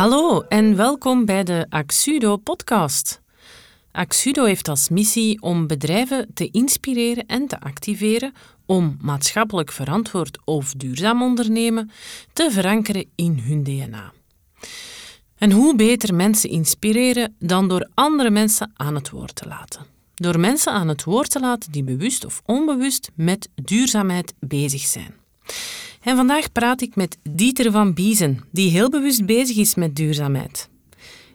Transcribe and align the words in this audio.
Hallo 0.00 0.40
en 0.40 0.76
welkom 0.76 1.24
bij 1.24 1.44
de 1.44 1.66
Axudo 1.68 2.36
podcast. 2.36 3.20
Axudo 3.92 4.44
heeft 4.44 4.68
als 4.68 4.88
missie 4.88 5.42
om 5.42 5.66
bedrijven 5.66 6.30
te 6.34 6.50
inspireren 6.50 7.26
en 7.26 7.46
te 7.46 7.60
activeren 7.60 8.32
om 8.66 8.96
maatschappelijk 9.00 9.72
verantwoord 9.72 10.38
of 10.44 10.72
duurzaam 10.72 11.22
ondernemen 11.22 11.90
te 12.32 12.50
verankeren 12.50 13.10
in 13.14 13.38
hun 13.42 13.62
DNA. 13.62 14.12
En 15.38 15.52
hoe 15.52 15.76
beter 15.76 16.14
mensen 16.14 16.50
inspireren 16.50 17.36
dan 17.38 17.68
door 17.68 17.88
andere 17.94 18.30
mensen 18.30 18.72
aan 18.74 18.94
het 18.94 19.10
woord 19.10 19.34
te 19.34 19.48
laten. 19.48 19.86
Door 20.14 20.40
mensen 20.40 20.72
aan 20.72 20.88
het 20.88 21.04
woord 21.04 21.30
te 21.30 21.40
laten 21.40 21.72
die 21.72 21.84
bewust 21.84 22.24
of 22.24 22.42
onbewust 22.46 23.10
met 23.14 23.48
duurzaamheid 23.54 24.34
bezig 24.38 24.82
zijn. 24.82 25.14
En 26.00 26.16
vandaag 26.16 26.52
praat 26.52 26.80
ik 26.80 26.96
met 26.96 27.18
Dieter 27.22 27.70
van 27.70 27.94
Biezen, 27.94 28.44
die 28.52 28.70
heel 28.70 28.90
bewust 28.90 29.26
bezig 29.26 29.56
is 29.56 29.74
met 29.74 29.96
duurzaamheid. 29.96 30.68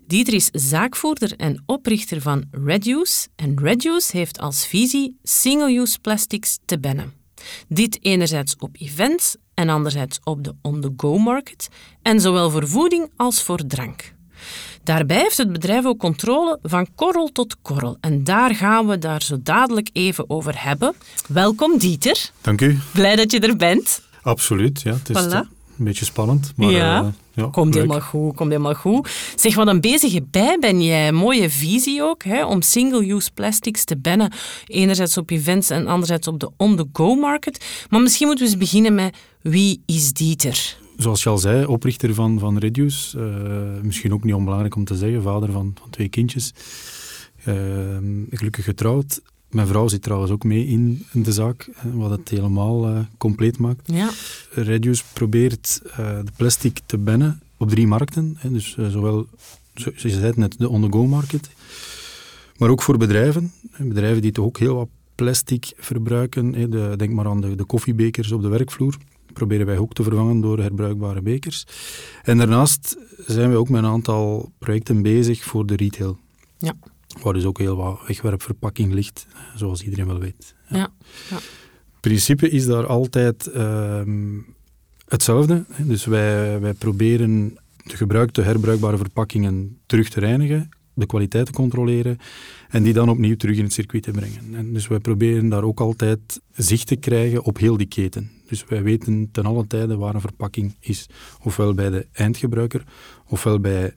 Dieter 0.07 0.33
is 0.33 0.49
zaakvoerder 0.51 1.33
en 1.37 1.63
oprichter 1.65 2.21
van 2.21 2.43
Reduce 2.51 3.27
en 3.35 3.59
Reduce 3.59 4.17
heeft 4.17 4.39
als 4.39 4.67
visie 4.67 5.17
single-use 5.23 5.99
plastics 5.99 6.59
te 6.65 6.79
bannen. 6.79 7.13
Dit 7.67 7.97
enerzijds 8.01 8.55
op 8.59 8.75
events 8.79 9.35
en 9.53 9.69
anderzijds 9.69 10.19
op 10.23 10.43
de 10.43 10.55
on-the-go 10.61 11.17
market 11.17 11.67
en 12.01 12.19
zowel 12.19 12.49
voor 12.49 12.67
voeding 12.67 13.11
als 13.15 13.43
voor 13.43 13.65
drank. 13.67 14.13
Daarbij 14.83 15.17
heeft 15.17 15.37
het 15.37 15.51
bedrijf 15.51 15.85
ook 15.85 15.99
controle 15.99 16.59
van 16.61 16.87
korrel 16.95 17.31
tot 17.31 17.55
korrel. 17.61 17.97
En 17.99 18.23
daar 18.23 18.55
gaan 18.55 18.87
we 18.87 18.97
daar 18.97 19.21
zo 19.21 19.37
dadelijk 19.43 19.89
even 19.93 20.29
over 20.29 20.63
hebben. 20.63 20.93
Welkom 21.27 21.77
Dieter. 21.77 22.29
Dank 22.41 22.61
u. 22.61 22.79
Blij 22.93 23.15
dat 23.15 23.31
je 23.31 23.39
er 23.39 23.55
bent. 23.55 24.01
Absoluut, 24.25 24.81
ja. 24.81 24.93
Het 24.93 25.09
is 25.09 25.23
Voilà. 25.25 25.29
een 25.77 25.85
beetje 25.85 26.05
spannend, 26.05 26.53
maar 26.55 26.71
ja, 26.71 26.99
eh, 27.01 27.07
ja, 27.33 27.47
komt 27.51 27.73
leuk. 27.73 27.83
helemaal 27.83 28.01
goed, 28.07 28.35
komt 28.35 28.49
helemaal 28.51 28.73
goed. 28.73 29.09
Zeg, 29.35 29.55
wat 29.55 29.67
een 29.67 29.81
bezige 29.81 30.23
bij 30.31 30.57
ben 30.59 30.81
jij. 30.83 31.11
Mooie 31.11 31.49
visie 31.49 32.01
ook, 32.03 32.23
hè, 32.23 32.45
om 32.45 32.61
single-use 32.61 33.31
plastics 33.33 33.83
te 33.83 33.97
bannen. 33.97 34.31
Enerzijds 34.65 35.17
op 35.17 35.29
events 35.29 35.69
en 35.69 35.87
anderzijds 35.87 36.27
op 36.27 36.39
de 36.39 36.49
on-the-go 36.57 37.15
market. 37.15 37.65
Maar 37.89 38.01
misschien 38.01 38.27
moeten 38.27 38.45
we 38.45 38.51
eens 38.51 38.59
beginnen 38.59 38.95
met 38.95 39.17
wie 39.41 39.81
is 39.85 40.13
Dieter? 40.13 40.77
Zoals 40.97 41.23
je 41.23 41.29
al 41.29 41.37
zei, 41.37 41.65
oprichter 41.65 42.13
van, 42.13 42.39
van 42.39 42.57
Reduce. 42.57 43.19
eh, 43.19 43.81
misschien 43.83 44.13
ook 44.13 44.23
niet 44.23 44.33
onbelangrijk 44.33 44.75
om 44.75 44.85
te 44.85 44.95
zeggen, 44.95 45.21
vader 45.21 45.51
van, 45.51 45.73
van 45.81 45.89
twee 45.89 46.09
kindjes. 46.09 46.51
Eh, 47.43 47.53
gelukkig 48.29 48.65
getrouwd. 48.65 49.21
Mijn 49.55 49.67
vrouw 49.67 49.87
zit 49.87 50.01
trouwens 50.01 50.31
ook 50.31 50.43
mee 50.43 50.67
in, 50.67 51.05
de 51.11 51.31
zaak, 51.31 51.69
wat 51.93 52.09
het 52.09 52.29
helemaal 52.29 52.85
eh, 52.87 52.99
compleet 53.17 53.57
maakt. 53.57 53.81
Ja, 53.91 54.09
Reduce 54.51 55.03
probeert 55.13 55.81
eh, 55.85 55.97
de 55.97 56.31
plastic 56.35 56.79
te 56.85 56.97
bannen 56.97 57.41
op 57.57 57.69
drie 57.69 57.87
markten. 57.87 58.35
Hè, 58.37 58.51
dus 58.51 58.75
eh, 58.77 58.87
zowel, 58.87 59.25
zo- 59.75 59.91
zoals 59.95 60.01
je 60.01 60.09
zei 60.09 60.33
net, 60.35 60.55
de 60.57 60.69
on-the-go 60.69 61.05
market, 61.05 61.49
maar 62.57 62.69
ook 62.69 62.81
voor 62.81 62.97
bedrijven. 62.97 63.51
Bedrijven 63.77 64.21
die 64.21 64.31
toch 64.31 64.45
ook 64.45 64.59
heel 64.59 64.75
wat 64.75 64.87
plastic 65.15 65.73
verbruiken. 65.77 66.53
hè. 66.53 66.69
De, 66.69 66.93
denk 66.97 67.11
maar 67.13 67.25
aan 67.27 67.41
de, 67.41 67.55
de 67.55 67.65
koffiebekers 67.65 68.31
op 68.31 68.41
de 68.41 68.47
werkvloer. 68.47 68.97
Proberen 69.33 69.65
wij 69.65 69.77
ook 69.77 69.93
te 69.93 70.03
vervangen 70.03 70.41
door 70.41 70.59
herbruikbare 70.59 71.21
bekers. 71.21 71.65
En 72.23 72.37
daarnaast 72.37 72.97
zijn 73.27 73.49
we 73.51 73.57
ook 73.57 73.69
met 73.69 73.83
een 73.83 73.89
aantal 73.89 74.51
projecten 74.59 75.01
bezig 75.01 75.43
voor 75.43 75.65
de 75.65 75.75
retail. 75.75 76.17
Ja. 76.57 76.73
Waar 77.21 77.33
dus 77.33 77.45
ook 77.45 77.57
heel 77.57 77.75
wat 77.75 77.99
wegwerpverpakking 78.07 78.93
ligt, 78.93 79.27
zoals 79.55 79.83
iedereen 79.83 80.07
wel 80.07 80.19
weet. 80.19 80.55
ja. 80.69 80.93
ja. 81.29 81.35
Het 82.05 82.13
principe 82.13 82.49
is 82.49 82.65
daar 82.65 82.85
altijd 82.85 83.47
ehm, 83.47 84.39
hetzelfde. 85.07 85.65
Dus 85.77 86.05
wij, 86.05 86.59
wij 86.59 86.73
proberen 86.73 87.57
de 87.83 87.95
gebruikte 87.97 88.41
herbruikbare 88.41 88.97
verpakkingen 88.97 89.79
terug 89.85 90.09
te 90.09 90.19
reinigen, 90.19 90.69
de 90.93 91.05
kwaliteit 91.05 91.45
te 91.45 91.51
controleren 91.51 92.17
en 92.69 92.83
die 92.83 92.93
dan 92.93 93.09
opnieuw 93.09 93.35
terug 93.35 93.57
in 93.57 93.63
het 93.63 93.73
circuit 93.73 94.03
te 94.03 94.11
brengen. 94.11 94.55
En 94.55 94.73
dus 94.73 94.87
wij 94.87 94.99
proberen 94.99 95.49
daar 95.49 95.63
ook 95.63 95.79
altijd 95.79 96.41
zicht 96.53 96.87
te 96.87 96.95
krijgen 96.95 97.43
op 97.43 97.57
heel 97.57 97.77
die 97.77 97.87
keten. 97.87 98.31
Dus 98.47 98.65
wij 98.67 98.83
weten 98.83 99.29
ten 99.31 99.45
alle 99.45 99.67
tijde 99.67 99.97
waar 99.97 100.15
een 100.15 100.21
verpakking 100.21 100.75
is. 100.79 101.05
Ofwel 101.43 101.73
bij 101.73 101.89
de 101.89 102.07
eindgebruiker, 102.11 102.83
ofwel 103.27 103.59
bij 103.59 103.95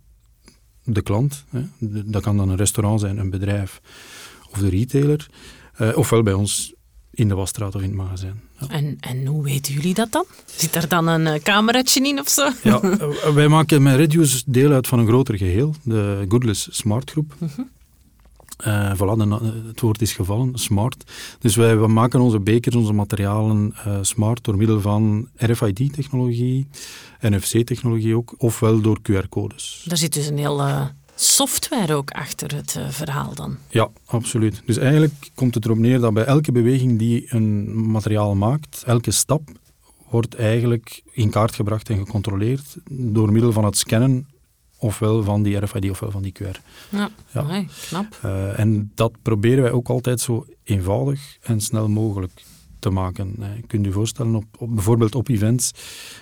de 0.89 1.03
klant. 1.03 1.45
Hè. 1.51 1.61
Dat 2.05 2.23
kan 2.23 2.37
dan 2.37 2.49
een 2.49 2.57
restaurant 2.57 3.01
zijn, 3.01 3.19
een 3.19 3.31
bedrijf 3.31 3.81
of 4.51 4.59
de 4.59 4.69
retailer. 4.69 5.27
eh, 5.77 5.97
ofwel 5.97 6.23
bij 6.23 6.33
ons 6.33 6.73
in 7.11 7.29
de 7.29 7.35
wasstraat 7.35 7.75
of 7.75 7.81
in 7.83 7.89
het 7.89 7.97
magazijn. 7.97 8.41
Ja. 8.61 8.69
En, 8.69 8.97
en 9.01 9.27
hoe 9.27 9.43
weten 9.45 9.73
jullie 9.75 9.95
dat 9.95 10.13
dan? 10.13 10.25
Zit 10.47 10.75
er 10.75 10.89
dan 10.89 11.07
een 11.07 11.27
uh, 11.35 11.35
cameraatje 11.43 12.09
in 12.09 12.19
of 12.21 12.29
zo? 12.29 12.51
Ja, 12.63 12.81
eh, 12.81 13.35
wij 13.35 13.49
maken 13.49 13.83
met 13.83 13.97
Reduce 13.97 14.43
deel 14.47 14.73
uit 14.73 14.87
van 14.87 14.99
een 14.99 15.07
groter 15.07 15.37
geheel, 15.37 15.75
de 15.83 16.25
Goodless 16.29 16.69
Smart 16.71 17.11
Groep. 17.11 17.35
Eh, 18.59 18.93
voilà, 18.95 19.17
de 19.19 19.25
na- 19.25 19.41
het 19.67 19.81
woord 19.81 20.03
is 20.03 20.13
gevallen, 20.13 20.59
smart. 20.59 21.13
Dus 21.39 21.57
wij, 21.57 21.79
we 21.79 21.87
maken 21.87 22.21
onze 22.21 22.41
bekers, 22.41 22.75
onze 22.75 22.93
materialen 22.93 23.73
eh, 23.85 23.99
smart 24.01 24.45
door 24.45 24.57
middel 24.57 24.81
van 24.81 25.29
RFID-technologie, 25.37 26.67
NFC-technologie 27.21 28.17
ook, 28.17 28.35
ofwel 28.39 28.81
door 28.81 28.99
QR-codes. 29.03 29.85
Daar 29.89 29.97
zit 29.97 30.13
dus 30.15 30.27
een 30.27 30.39
hele 30.39 30.93
software 31.15 31.95
ook 31.95 32.11
achter 32.11 32.55
het 32.55 32.77
eh, 32.77 32.89
verhaal 32.89 33.35
dan. 33.35 33.57
Ja, 33.69 33.89
absoluut. 34.05 34.63
Dus 34.67 34.77
eigenlijk 34.77 35.31
komt 35.35 35.55
het 35.55 35.65
erop 35.65 35.79
neer 35.79 36.01
dat 36.01 36.15
bij 36.15 36.25
elke 36.25 36.53
beweging 36.53 36.99
die 36.99 37.27
een 37.35 37.91
materiaal 37.91 38.35
maakt, 38.35 38.83
elke 38.87 39.11
stap 39.11 39.43
wordt 40.09 40.35
eigenlijk 40.35 41.03
in 41.13 41.31
kaart 41.31 41.55
gebracht 41.55 41.89
en 41.91 41.97
gecontroleerd 41.97 42.77
door 42.91 43.33
middel 43.33 43.53
van 43.53 43.65
het 43.65 43.77
scannen 43.77 44.27
ofwel 44.79 45.23
van 45.23 45.43
die 45.43 45.57
RFID 45.57 45.91
ofwel 45.91 46.11
van 46.11 46.23
die 46.23 46.33
QR. 46.33 46.61
Ja, 46.89 47.11
Ja. 47.31 47.41
Amai, 47.41 47.69
knap. 47.89 48.19
Eh, 48.23 48.59
en 48.59 48.93
dat 48.95 49.13
proberen 49.23 49.63
wij 49.63 49.73
ook 49.73 49.89
altijd 49.89 50.21
zo 50.21 50.47
eenvoudig 50.65 51.37
en 51.41 51.61
snel 51.61 51.89
mogelijk 51.89 52.43
te 52.79 52.91
maken. 52.91 53.35
Je 53.57 53.67
kunt 53.67 53.85
je 53.85 53.93
voorstellen, 53.93 54.35
op, 54.35 54.45
op, 54.59 54.75
bijvoorbeeld 54.75 55.15
op 55.15 55.29
events 55.29 55.71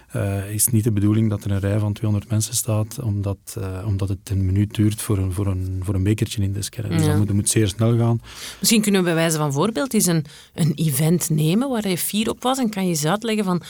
eh, 0.08 0.50
is 0.50 0.64
het 0.64 0.74
niet 0.74 0.84
de 0.84 0.92
bedoeling 0.92 1.30
dat 1.30 1.44
er 1.44 1.50
een 1.50 1.58
rij 1.58 1.78
van 1.78 1.92
200 1.92 2.30
mensen 2.30 2.54
staat, 2.54 2.98
omdat, 3.02 3.56
eh, 3.58 3.86
omdat 3.86 4.08
het 4.08 4.30
een 4.30 4.46
minuut 4.46 4.74
duurt 4.74 5.02
voor 5.02 5.18
een, 5.18 5.32
voor 5.32 5.46
een, 5.46 5.80
voor 5.82 5.94
een 5.94 6.02
bekertje 6.02 6.42
in 6.42 6.52
te 6.52 6.62
scannen. 6.62 6.96
Dus 6.96 7.06
dat 7.06 7.16
moet, 7.16 7.26
dat 7.26 7.36
moet 7.36 7.48
zeer 7.48 7.68
snel 7.68 7.98
gaan. 7.98 8.20
Misschien 8.58 8.82
kunnen 8.82 9.00
we 9.00 9.06
bij 9.06 9.16
wijze 9.16 9.36
van 9.36 9.52
voorbeeld 9.52 9.94
eens 9.94 10.06
een, 10.06 10.24
een 10.54 10.72
event 10.74 11.30
nemen 11.30 11.68
waar 11.68 11.88
je 11.88 11.98
fier 11.98 12.30
op 12.30 12.42
was 12.42 12.58
en 12.58 12.70
kan 12.70 12.82
je 12.82 12.88
eens 12.88 13.04
uitleggen 13.04 13.44
van 13.44 13.62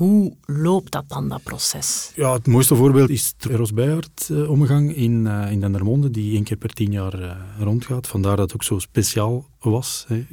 hoe 0.00 0.32
loopt 0.46 0.92
dat 0.92 1.08
dan, 1.08 1.28
dat 1.28 1.42
proces? 1.42 2.12
Ja, 2.14 2.32
het 2.32 2.46
mooiste 2.46 2.74
voorbeeld 2.74 3.10
is 3.10 3.34
de 3.36 3.68
Bijaard 3.74 4.28
eh, 4.30 4.50
omgang 4.50 4.94
in, 4.96 5.26
eh, 5.26 5.52
in 5.52 5.60
Dendermonde, 5.60 6.10
die 6.10 6.34
één 6.34 6.44
keer 6.44 6.56
per 6.56 6.72
tien 6.72 6.92
jaar 6.92 7.22
eh, 7.22 7.36
rondgaat. 7.58 8.06
Vandaar 8.06 8.36
dat 8.36 8.44
het 8.44 8.54
ook 8.54 8.62
zo 8.62 8.78
speciaal 8.78 9.46
was. 9.58 10.04
Hè. 10.08 10.24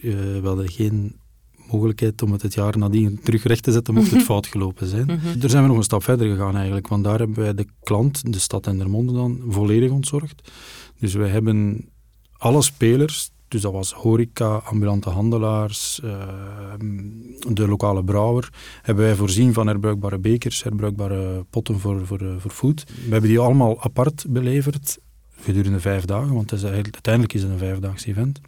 We 0.42 0.42
hadden 0.44 0.70
geen 0.70 1.16
mogelijkheid 1.72 2.22
om 2.22 2.32
het 2.32 2.42
het 2.42 2.54
jaar 2.54 2.78
nadien 2.78 3.20
terug 3.24 3.44
recht 3.44 3.64
te 3.64 3.72
zetten 3.72 3.94
mocht 3.94 4.12
het 4.12 4.22
fout 4.22 4.48
gelopen 4.48 4.88
zijn. 4.88 5.08
Daar 5.38 5.50
zijn 5.50 5.64
we 5.64 5.70
nog 5.70 5.78
een 5.78 5.84
stap 5.84 6.04
verder 6.04 6.30
gegaan 6.30 6.56
eigenlijk, 6.56 6.88
want 6.88 7.04
daar 7.04 7.20
hebben 7.20 7.38
wij 7.38 7.54
de 7.54 7.68
klant, 7.84 8.34
de 8.34 8.40
stad 8.40 8.64
Dendermonde 8.64 9.14
dan, 9.14 9.42
volledig 9.48 9.92
ontzorgd. 9.92 10.52
Dus 11.00 11.14
wij 11.14 11.30
hebben 11.30 11.90
alle 12.38 12.62
spelers, 12.62 13.32
dus 13.48 13.62
dat 13.62 13.72
was 13.72 13.94
horeca, 13.94 14.56
ambulante 14.56 15.10
handelaars, 15.10 16.00
eh, 16.04 16.28
de 17.50 17.68
lokale 17.68 18.04
brouwer, 18.04 18.50
hebben 18.82 19.06
wij 19.06 19.16
voorzien 19.16 19.54
van 19.54 19.68
herbruikbare 19.68 20.18
bekers, 20.18 20.64
herbruikbare 20.64 21.46
potten 21.50 21.80
voor, 21.80 22.06
voor, 22.06 22.20
eh, 22.20 22.34
voor 22.38 22.52
food. 22.52 22.84
We 23.06 23.12
hebben 23.12 23.30
die 23.30 23.40
allemaal 23.40 23.82
apart 23.82 24.26
beleverd 24.30 24.98
gedurende 25.40 25.80
vijf 25.80 26.06
dagen, 26.06 26.34
want 26.34 26.50
het 26.50 26.60
is 26.60 26.70
uiteindelijk 26.70 27.34
is 27.34 27.42
het 27.42 27.52
een 27.52 27.58
vijfdaags 27.58 28.06
event. 28.06 28.42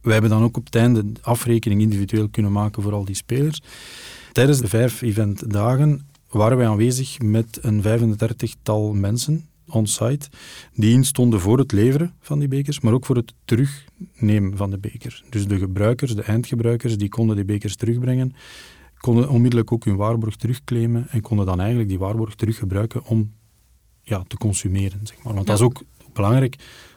We 0.00 0.12
hebben 0.12 0.30
dan 0.30 0.42
ook 0.42 0.56
op 0.56 0.64
het 0.64 0.74
einde 0.74 1.12
de 1.12 1.20
afrekening 1.22 1.80
individueel 1.80 2.28
kunnen 2.28 2.52
maken 2.52 2.82
voor 2.82 2.92
al 2.92 3.04
die 3.04 3.14
spelers. 3.14 3.62
Tijdens 4.32 4.58
de 4.58 4.68
vijf 4.68 5.02
eventdagen 5.02 6.08
waren 6.28 6.56
wij 6.56 6.68
aanwezig 6.68 7.18
met 7.18 7.58
een 7.60 7.82
35-tal 7.82 8.92
mensen 8.92 9.48
on-site 9.68 10.28
die 10.74 10.92
instonden 10.92 11.40
voor 11.40 11.58
het 11.58 11.72
leveren 11.72 12.14
van 12.20 12.38
die 12.38 12.48
bekers, 12.48 12.80
maar 12.80 12.92
ook 12.92 13.06
voor 13.06 13.16
het 13.16 13.32
terugnemen 13.44 14.56
van 14.56 14.70
de 14.70 14.78
beker. 14.78 15.22
Dus 15.30 15.46
de 15.46 15.58
gebruikers, 15.58 16.14
de 16.14 16.22
eindgebruikers, 16.22 16.96
die 16.98 17.08
konden 17.08 17.36
die 17.36 17.44
bekers 17.44 17.76
terugbrengen, 17.76 18.34
konden 18.98 19.28
onmiddellijk 19.28 19.72
ook 19.72 19.84
hun 19.84 19.96
waarborg 19.96 20.36
terugclaimen 20.36 21.06
en 21.10 21.20
konden 21.20 21.46
dan 21.46 21.58
eigenlijk 21.58 21.88
die 21.88 21.98
waarborg 21.98 22.34
teruggebruiken 22.34 23.04
om 23.04 23.32
ja, 24.02 24.24
te 24.26 24.36
consumeren. 24.36 25.00
Zeg 25.02 25.16
maar. 25.22 25.34
Want 25.34 25.46
dat 25.46 25.56
is 25.56 25.64
ook 25.64 25.82
belangrijk. 26.12 26.56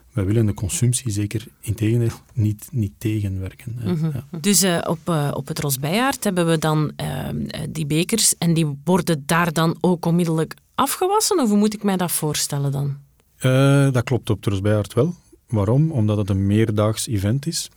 Wij 0.10 0.25
willen 0.25 0.45
de 0.45 0.54
consumptie 0.54 1.12
zeker 1.12 1.48
in 1.62 1.75
tegendeel 1.75 2.18
niet, 2.33 2.68
niet 2.71 2.92
tegenwerken. 2.98 3.75
hè. 3.77 3.89
Ja. 4.07 4.39
Dus 4.42 4.62
eh, 4.62 4.80
op, 4.83 5.00
eh, 5.04 5.31
op 5.33 5.48
het 5.48 5.60
Rosbijaard 5.60 6.24
hebben 6.24 6.48
we 6.48 6.57
dan 6.57 6.92
eh, 6.95 7.30
eh, 7.30 7.36
die 7.69 7.86
bekers 7.86 8.38
en 8.38 8.54
die 8.54 8.80
worden 8.83 9.24
daar 9.25 9.54
dan 9.54 9.77
ook 9.81 10.06
onmiddellijk 10.06 10.56
afgewassen? 10.79 11.39
Of 11.39 11.49
hoe 11.49 11.57
moet 11.57 11.73
ik 11.73 11.83
mij 11.83 11.97
dat 11.97 12.11
voorstellen 12.11 12.71
dan? 12.71 12.97
Eh, 13.37 13.91
dat 13.91 14.03
klopt 14.03 14.29
op 14.29 14.41
Trosbijaard 14.41 14.93
wel. 14.93 15.15
Waarom? 15.47 15.91
Omdat 15.91 16.17
het 16.17 16.29
een 16.29 16.47
meerdaags 16.47 17.07
event 17.07 17.47
is. 17.47 17.69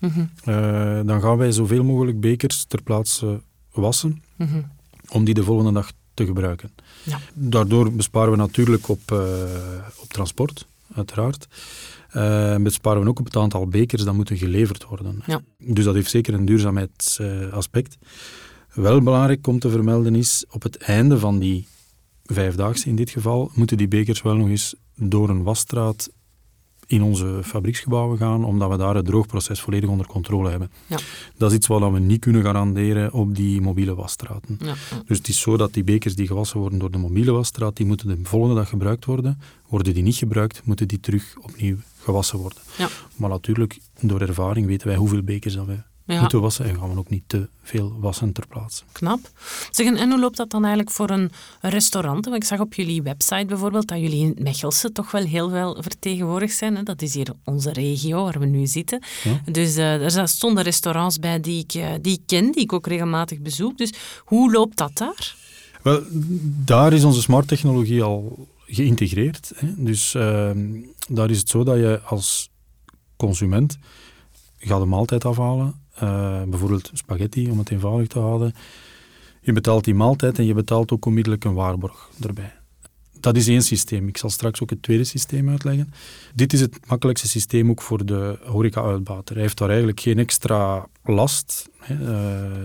Eh, 0.45 1.01
dan 1.05 1.21
gaan 1.21 1.37
wij 1.37 1.53
zoveel 1.53 1.85
mogelijk 1.85 2.21
bekers 2.21 2.65
ter 2.65 2.83
plaatse 2.83 3.41
wassen, 3.73 4.23
Mhm. 4.37 4.61
om 5.09 5.25
die 5.25 5.35
de 5.35 5.43
volgende 5.45 5.73
dag 5.73 5.93
te 6.15 6.25
gebruiken. 6.27 6.71
Ja. 7.03 7.19
Daardoor 7.35 7.93
besparen 7.93 8.31
we 8.31 8.37
natuurlijk 8.37 8.89
op, 8.89 9.01
uh, 9.13 9.21
op 10.03 10.09
transport, 10.09 10.67
uiteraard. 10.95 11.47
Uh, 12.17 12.57
besparen 12.57 13.03
we 13.03 13.09
ook 13.09 13.19
op 13.19 13.25
het 13.25 13.37
aantal 13.37 13.67
bekers 13.67 14.05
dat 14.05 14.15
moeten 14.15 14.37
geleverd 14.37 14.85
worden. 14.85 15.23
Ja. 15.27 15.41
Dus 15.59 15.85
dat 15.85 15.95
heeft 15.95 16.11
zeker 16.11 16.35
een 16.35 16.45
duurzaamheidsaspect. 16.45 17.99
Wel 18.75 19.01
belangrijk 19.03 19.47
om 19.47 19.59
te 19.59 19.71
vermelden 19.71 20.15
is, 20.15 20.45
op 20.51 20.63
het 20.63 20.77
einde 20.77 21.19
van 21.19 21.39
die 21.39 21.67
vijfdaagse 22.33 22.89
in 22.89 22.97
dit 22.97 23.11
geval, 23.11 23.51
moeten 23.55 23.77
die 23.77 23.89
bekers 23.89 24.23
wel 24.23 24.37
nog 24.37 24.49
eens 24.49 24.75
door 24.97 25.29
een 25.29 25.43
wasstraat 25.43 26.11
in 26.87 27.03
onze 27.03 27.41
fabrieksgebouwen 27.45 28.19
gaan, 28.19 28.45
omdat 28.45 28.71
we 28.71 28.77
daar 28.77 28.95
het 28.95 29.05
droogproces 29.05 29.61
volledig 29.61 29.89
onder 29.89 30.07
controle 30.07 30.51
hebben. 30.51 30.71
Ja. 30.87 30.99
Dat 31.37 31.51
is 31.51 31.57
iets 31.57 31.67
wat 31.67 31.93
we 31.93 31.99
niet 31.99 32.21
kunnen 32.21 32.43
garanderen 32.43 33.13
op 33.13 33.37
die 33.37 33.61
mobiele 33.61 33.95
wasstraten. 33.95 34.59
Ja. 34.65 34.75
Dus 35.07 35.19
het 35.19 35.29
is 35.29 35.41
zo 35.41 35.57
dat 35.57 35.75
die 35.75 35.85
bekers 35.85 36.15
die 36.15 36.27
gewassen 36.27 36.59
worden 36.59 36.79
door 36.79 36.91
de 36.91 36.99
mobiele 36.99 37.33
wasstraat, 37.33 37.77
die 37.77 37.87
moeten 37.87 38.09
de 38.09 38.19
volgende 38.23 38.55
dag 38.55 38.69
gebruikt 38.69 39.05
worden. 39.05 39.41
Worden 39.69 39.95
die 39.95 40.03
niet 40.03 40.17
gebruikt, 40.17 40.61
moeten 40.65 40.89
die 40.89 41.01
terug 41.01 41.37
opnieuw 41.43 41.77
gewassen 41.99 42.39
worden. 42.39 42.59
Ja. 42.79 42.89
Maar 43.17 43.31
natuurlijk, 43.31 43.79
door 44.01 44.21
ervaring 44.21 44.67
weten 44.67 44.87
wij 44.87 44.97
hoeveel 44.97 45.23
bekers 45.23 45.55
dat 45.55 45.67
we 45.67 45.83
Ja. 46.07 46.21
moeten 46.21 46.41
wassen 46.41 46.65
en 46.65 46.79
gaan 46.79 46.93
we 46.93 46.99
ook 46.99 47.11
niet 47.11 47.23
te 47.27 47.49
veel 47.63 47.97
wassen 48.01 48.33
ter 48.33 48.47
plaatse. 48.47 48.83
Knap. 48.93 49.21
Zeg, 49.71 49.87
en 49.87 50.11
hoe 50.11 50.21
loopt 50.21 50.37
dat 50.37 50.51
dan 50.51 50.63
eigenlijk 50.63 50.95
voor 50.95 51.11
een 51.11 51.31
restaurant? 51.61 52.25
Want 52.25 52.37
ik 52.37 52.45
zag 52.45 52.61
op 52.61 52.75
jullie 52.75 53.03
website 53.03 53.45
bijvoorbeeld 53.47 53.89
dat 53.89 53.99
jullie 53.99 54.21
in 54.21 54.43
Mechelse 54.43 54.93
toch 54.93 55.11
wel 55.11 55.25
heel 55.25 55.51
veel 55.51 55.77
vertegenwoordigd 55.81 56.57
zijn. 56.57 56.77
Hè? 56.77 56.83
Dat 56.83 57.03
is 57.03 57.15
hier 57.15 57.33
onze 57.45 57.73
regio 57.73 58.25
waar 58.25 58.39
we 58.39 58.47
nu 58.47 58.67
zitten. 58.67 59.03
Ja. 59.25 59.53
Dus 59.53 59.77
eh, 59.77 60.17
er 60.17 60.29
stonden 60.29 60.65
restaurants 60.65 61.19
bij 61.19 61.41
die 61.41 61.65
ik, 61.65 61.75
eh, 61.75 61.91
die 62.01 62.13
ik 62.13 62.23
ken, 62.27 62.53
die 62.53 62.63
ik 62.63 62.73
ook 62.73 62.87
regelmatig 62.87 63.41
bezoek. 63.41 63.79
Dus 63.79 63.93
hoe 64.25 64.53
loopt 64.53 64.77
dat 64.77 64.97
daar? 64.97 65.37
Wel, 65.83 66.03
daar 66.65 66.93
is 66.93 67.05
onze 67.05 67.21
smart 67.21 67.49
technologie 67.49 68.03
al 68.03 68.49
geïntegreerd. 68.67 69.53
Hè. 69.57 69.69
Dus 69.77 70.15
ehm, 70.15 70.69
daar 71.09 71.31
is 71.31 71.39
het 71.39 71.49
zo 71.49 71.65
dat 71.65 71.77
je 71.77 72.01
als 72.05 72.51
consument 73.17 73.79
gaat 74.59 74.81
een 74.81 74.89
maaltijd 74.89 75.25
afhalen, 75.25 75.75
eh, 75.95 76.43
bijvoorbeeld 76.43 76.91
spaghetti, 76.93 77.51
om 77.51 77.59
het 77.59 77.71
eenvoudig 77.71 78.09
te 78.09 78.19
houden. 78.19 78.55
Je 79.41 79.53
betaalt 79.53 79.85
die 79.85 79.95
maaltijd 79.95 80.39
en 80.39 80.45
je 80.45 80.55
betaalt 80.55 80.93
ook 80.93 81.05
onmiddellijk 81.05 81.45
een 81.45 81.55
waarborg 81.55 82.11
erbij. 82.21 82.53
Dat 83.21 83.37
is 83.37 83.49
één 83.49 83.63
systeem. 83.63 84.09
Ik 84.09 84.17
zal 84.17 84.31
straks 84.31 84.63
ook 84.63 84.71
het 84.71 84.83
tweede 84.83 85.05
systeem 85.05 85.49
uitleggen. 85.49 85.93
Dit 86.35 86.53
is 86.53 86.61
het 86.61 86.87
makkelijkste 86.87 87.29
systeem 87.29 87.71
ook 87.71 87.83
voor 87.83 88.07
de 88.07 88.39
horeca-uitbater. 88.45 89.35
Hij 89.35 89.45
heeft 89.45 89.59
daar 89.59 89.69
eigenlijk 89.69 90.01
geen 90.01 90.19
extra 90.19 90.87
last. 91.05 91.69
Eh, 91.79 91.89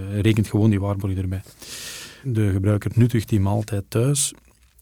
hij 0.09 0.21
rekent 0.21 0.47
gewoon 0.47 0.69
die 0.69 0.79
waarborg 0.79 1.17
erbij. 1.17 1.41
De 2.23 2.51
gebruiker 2.51 2.91
nuttigt 2.93 3.29
die 3.29 3.39
maaltijd 3.39 3.83
thuis 3.87 4.33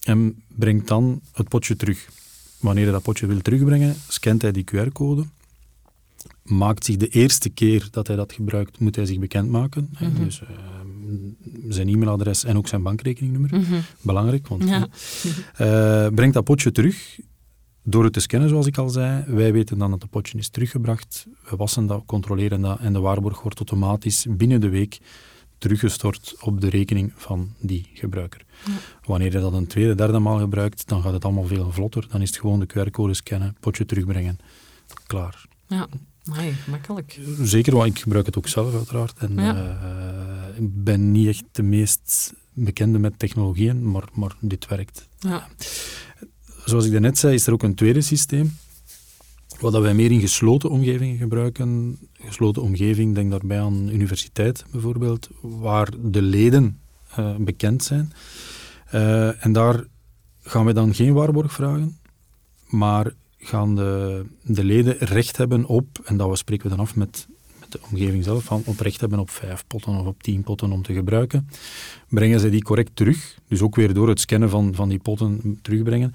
en 0.03 0.43
brengt 0.47 0.87
dan 0.87 1.21
het 1.33 1.47
potje 1.47 1.75
terug. 1.75 2.09
Wanneer 2.59 2.83
hij 2.83 2.93
dat 2.93 3.03
potje 3.03 3.27
wil 3.27 3.41
terugbrengen, 3.41 3.95
scant 4.07 4.41
hij 4.41 4.51
die 4.51 4.63
QR-code. 4.63 5.25
Maakt 6.45 6.85
zich 6.85 6.97
de 6.97 7.07
eerste 7.07 7.49
keer 7.49 7.87
dat 7.91 8.07
hij 8.07 8.15
dat 8.15 8.33
gebruikt, 8.33 8.79
moet 8.79 8.95
hij 8.95 9.05
zich 9.05 9.19
bekendmaken. 9.19 9.89
Mhm. 9.99 10.23
Dus 10.23 10.41
eh, 10.41 10.47
zijn 11.69 11.87
e-mailadres 11.87 12.43
en 12.43 12.57
ook 12.57 12.67
zijn 12.67 12.83
bankrekeningnummer. 12.83 13.59
Mhm. 13.59 13.79
Belangrijk, 14.01 14.47
want 14.47 14.63
Ja. 14.63 14.87
eh, 15.55 16.13
brengt 16.13 16.33
dat 16.33 16.43
potje 16.43 16.71
terug 16.71 17.19
door 17.83 18.03
het 18.03 18.13
te 18.13 18.19
scannen, 18.19 18.49
zoals 18.49 18.65
ik 18.67 18.77
al 18.77 18.89
zei. 18.89 19.23
Wij 19.27 19.53
weten 19.53 19.77
dan 19.77 19.91
dat 19.91 20.01
het 20.01 20.11
potje 20.11 20.37
is 20.37 20.49
teruggebracht. 20.49 21.25
We 21.49 21.55
wassen 21.55 21.85
dat, 21.85 22.03
controleren 22.05 22.61
dat 22.61 22.79
en 22.79 22.93
de 22.93 22.99
waarborg 22.99 23.41
wordt 23.41 23.57
automatisch 23.57 24.25
binnen 24.29 24.61
de 24.61 24.69
week 24.69 24.99
teruggestort 25.57 26.35
op 26.41 26.61
de 26.61 26.69
rekening 26.69 27.11
van 27.15 27.49
die 27.59 27.89
gebruiker. 27.93 28.45
Wanneer 29.03 29.31
je 29.31 29.39
dat 29.39 29.53
een 29.53 29.67
tweede, 29.67 29.95
derde 29.95 30.19
maal 30.19 30.39
gebruikt, 30.39 30.87
dan 30.87 31.01
gaat 31.01 31.13
het 31.13 31.25
allemaal 31.25 31.43
veel 31.47 31.71
vlotter. 31.71 32.07
Dan 32.09 32.21
is 32.21 32.29
het 32.29 32.39
gewoon 32.39 32.59
de 32.59 32.67
QR-code 32.67 33.13
scannen, 33.13 33.55
potje 33.59 33.85
terugbrengen, 33.85 34.37
klaar. 35.07 35.45
Ja, 35.67 35.87
Amai, 36.31 36.55
makkelijk. 36.69 37.19
Zeker, 37.41 37.75
want 37.75 37.87
ik 37.87 37.99
gebruik 37.99 38.25
het 38.25 38.37
ook 38.37 38.47
zelf 38.47 38.73
uiteraard. 38.75 39.17
En 39.17 39.35
Ja. 39.35 39.55
eh, 40.55 40.61
ik 40.63 40.83
ben 40.83 41.11
niet 41.11 41.27
echt 41.27 41.43
de 41.51 41.63
meest 41.63 42.33
bekende 42.53 42.99
met 42.99 43.19
technologieën, 43.19 43.91
maar, 43.91 44.03
maar 44.13 44.35
dit 44.39 44.67
werkt. 44.67 45.07
Ja. 45.19 45.47
Zoals 46.65 46.85
ik 46.85 46.91
daarnet 46.91 47.17
zei, 47.17 47.33
is 47.33 47.47
er 47.47 47.53
ook 47.53 47.63
een 47.63 47.75
tweede 47.75 48.01
systeem. 48.01 48.57
Wat 49.59 49.71
dat 49.71 49.81
wij 49.81 49.93
meer 49.93 50.11
in 50.11 50.19
gesloten 50.19 50.69
omgevingen 50.69 51.17
gebruiken. 51.17 51.99
Gesloten 52.13 52.61
omgeving, 52.61 53.15
denk 53.15 53.31
daarbij 53.31 53.59
aan 53.61 53.89
universiteit 53.89 54.65
bijvoorbeeld, 54.71 55.29
waar 55.41 55.89
de 56.03 56.21
leden 56.21 56.79
eh, 57.15 57.35
bekend 57.35 57.83
zijn. 57.83 58.13
Eh, 58.85 59.45
en 59.45 59.53
daar 59.53 59.83
gaan 60.41 60.65
we 60.65 60.73
dan 60.73 60.93
geen 60.93 61.13
waarborg 61.13 61.53
vragen, 61.53 61.97
maar 62.67 63.13
gaan 63.45 63.75
de, 63.75 64.25
de 64.41 64.63
leden 64.63 64.97
recht 64.97 65.37
hebben 65.37 65.65
op, 65.65 65.87
en 66.03 66.17
dat 66.17 66.29
we 66.29 66.35
spreken 66.35 66.69
we 66.69 66.75
dan 66.75 66.85
af 66.85 66.95
met, 66.95 66.97
met 67.05 67.27
de 67.81 67.87
omgeving 67.91 68.23
zelf, 68.23 68.43
van 68.43 68.61
op 68.65 68.79
recht 68.79 68.99
hebben 68.99 69.19
op 69.19 69.29
vijf 69.29 69.63
potten 69.67 69.95
of 69.95 70.05
op 70.05 70.23
tien 70.23 70.43
potten 70.43 70.71
om 70.71 70.81
te 70.81 70.93
gebruiken. 70.93 71.49
Brengen 72.09 72.39
ze 72.39 72.49
die 72.49 72.61
correct 72.63 72.91
terug, 72.93 73.37
dus 73.47 73.61
ook 73.61 73.75
weer 73.75 73.93
door 73.93 74.09
het 74.09 74.19
scannen 74.19 74.49
van, 74.49 74.75
van 74.75 74.89
die 74.89 74.99
potten 74.99 75.59
terugbrengen. 75.61 76.13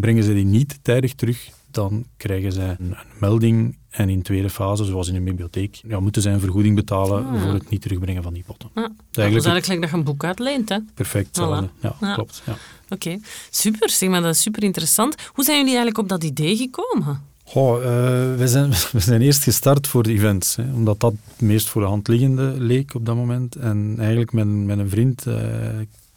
Brengen 0.00 0.22
ze 0.24 0.34
die 0.34 0.44
niet 0.44 0.78
tijdig 0.82 1.14
terug, 1.14 1.48
dan 1.70 2.06
krijgen 2.16 2.52
zij 2.52 2.76
een, 2.78 2.96
melding 3.20 3.76
en 3.90 4.08
in 4.08 4.22
tweede 4.22 4.50
fase, 4.50 4.84
zoals 4.84 5.08
in 5.08 5.14
een 5.14 5.24
bibliotheek, 5.24 5.80
ja, 5.88 6.00
moeten 6.00 6.22
zij 6.22 6.32
een 6.32 6.40
vergoeding 6.40 6.74
betalen 6.74 7.26
Ah. 7.26 7.42
voor 7.42 7.52
het 7.52 7.70
niet 7.70 7.80
terugbrengen 7.82 8.22
van 8.22 8.32
die 8.34 8.42
potten. 8.46 8.70
Ja. 8.74 8.82
Dat 8.82 8.92
Dat 9.10 9.24
is 9.24 9.44
eigenlijk 9.44 9.80
dat 9.80 9.90
je 9.90 9.96
een 9.96 10.04
boek 10.04 10.24
uitleent, 10.24 10.68
hè? 10.68 10.78
perfect. 10.94 11.36
Ja, 11.36 11.68
Ja. 12.00 12.14
klopt. 12.14 12.42
Ja. 12.46 12.56
Oké, 12.88 13.18
super. 13.50 13.90
Zeg 13.90 14.08
maar, 14.08 14.22
dat 14.22 14.34
is 14.34 14.42
super 14.42 14.62
interessant. 14.62 15.14
Hoe 15.32 15.44
zijn 15.44 15.56
jullie 15.58 15.74
eigenlijk 15.76 15.98
op 15.98 16.08
dat 16.08 16.24
idee 16.24 16.56
gekomen? 16.56 17.20
Eh, 17.54 18.34
we, 18.36 18.44
zijn, 18.44 18.70
we 18.92 19.00
zijn 19.00 19.22
eerst 19.22 19.42
gestart 19.42 19.86
voor 19.86 20.02
de 20.02 20.12
events, 20.12 20.56
hè, 20.56 20.72
omdat 20.74 21.00
dat 21.00 21.12
het 21.12 21.40
meest 21.40 21.68
voor 21.68 21.82
de 21.82 21.88
hand 21.88 22.08
liggende 22.08 22.54
leek 22.58 22.94
op 22.94 23.06
dat 23.06 23.16
moment. 23.16 23.56
En 23.56 23.94
eigenlijk 23.98 24.32
met, 24.32 24.78
een 24.78 24.88
vriend, 24.88 25.26
eh, 25.26 25.36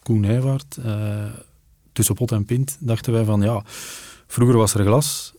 Koen 0.04 0.24
Heijvaart, 0.24 0.78
eh, 0.84 1.24
tussen 1.94 2.16
pot 2.16 2.32
en 2.32 2.46
pint, 2.46 2.78
dachten 2.80 3.14
wij 3.14 3.24
van 3.24 3.42
ja, 3.42 3.64
vroeger 4.28 4.58
was 4.58 4.74
er 4.74 4.86
glas, 4.86 5.34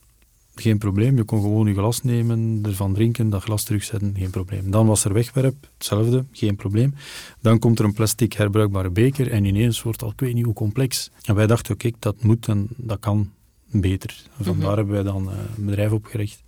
geen 0.55 0.79
probleem. 0.79 1.17
Je 1.17 1.25
kon 1.25 1.41
gewoon 1.41 1.67
je 1.67 1.75
glas 1.75 2.03
nemen, 2.03 2.61
ervan 2.63 2.95
drinken, 2.95 3.31
dat 3.31 3.43
glas 3.43 3.65
terugzetten, 3.65 4.15
geen 4.19 4.31
probleem. 4.31 4.71
Dan 4.71 4.87
was 4.87 5.05
er 5.05 5.13
wegwerp, 5.13 5.69
hetzelfde, 5.77 6.25
geen 6.33 6.57
probleem. 6.57 6.95
Dan 7.41 7.59
komt 7.59 7.79
er 7.79 7.85
een 7.85 7.93
plastic 7.93 8.33
herbruikbare 8.33 8.91
beker 8.91 9.31
en 9.31 9.45
ineens 9.45 9.83
wordt 9.83 10.01
dat, 10.01 10.13
ik 10.13 10.21
weet 10.21 10.35
niet 10.35 10.45
hoe 10.45 10.55
complex. 10.55 11.11
En 11.25 11.35
wij 11.35 11.47
dachten, 11.47 11.77
kijk, 11.77 11.95
dat 11.99 12.23
moet 12.23 12.49
en 12.49 12.69
dat 12.77 12.99
kan 12.99 13.31
beter. 13.71 14.23
Vandaar 14.41 14.67
Mhm. 14.69 14.77
hebben 14.77 14.95
wij 14.95 15.03
dan 15.03 15.31
eh, 15.31 15.37
een 15.57 15.65
bedrijf 15.65 15.91
opgericht 15.93 16.43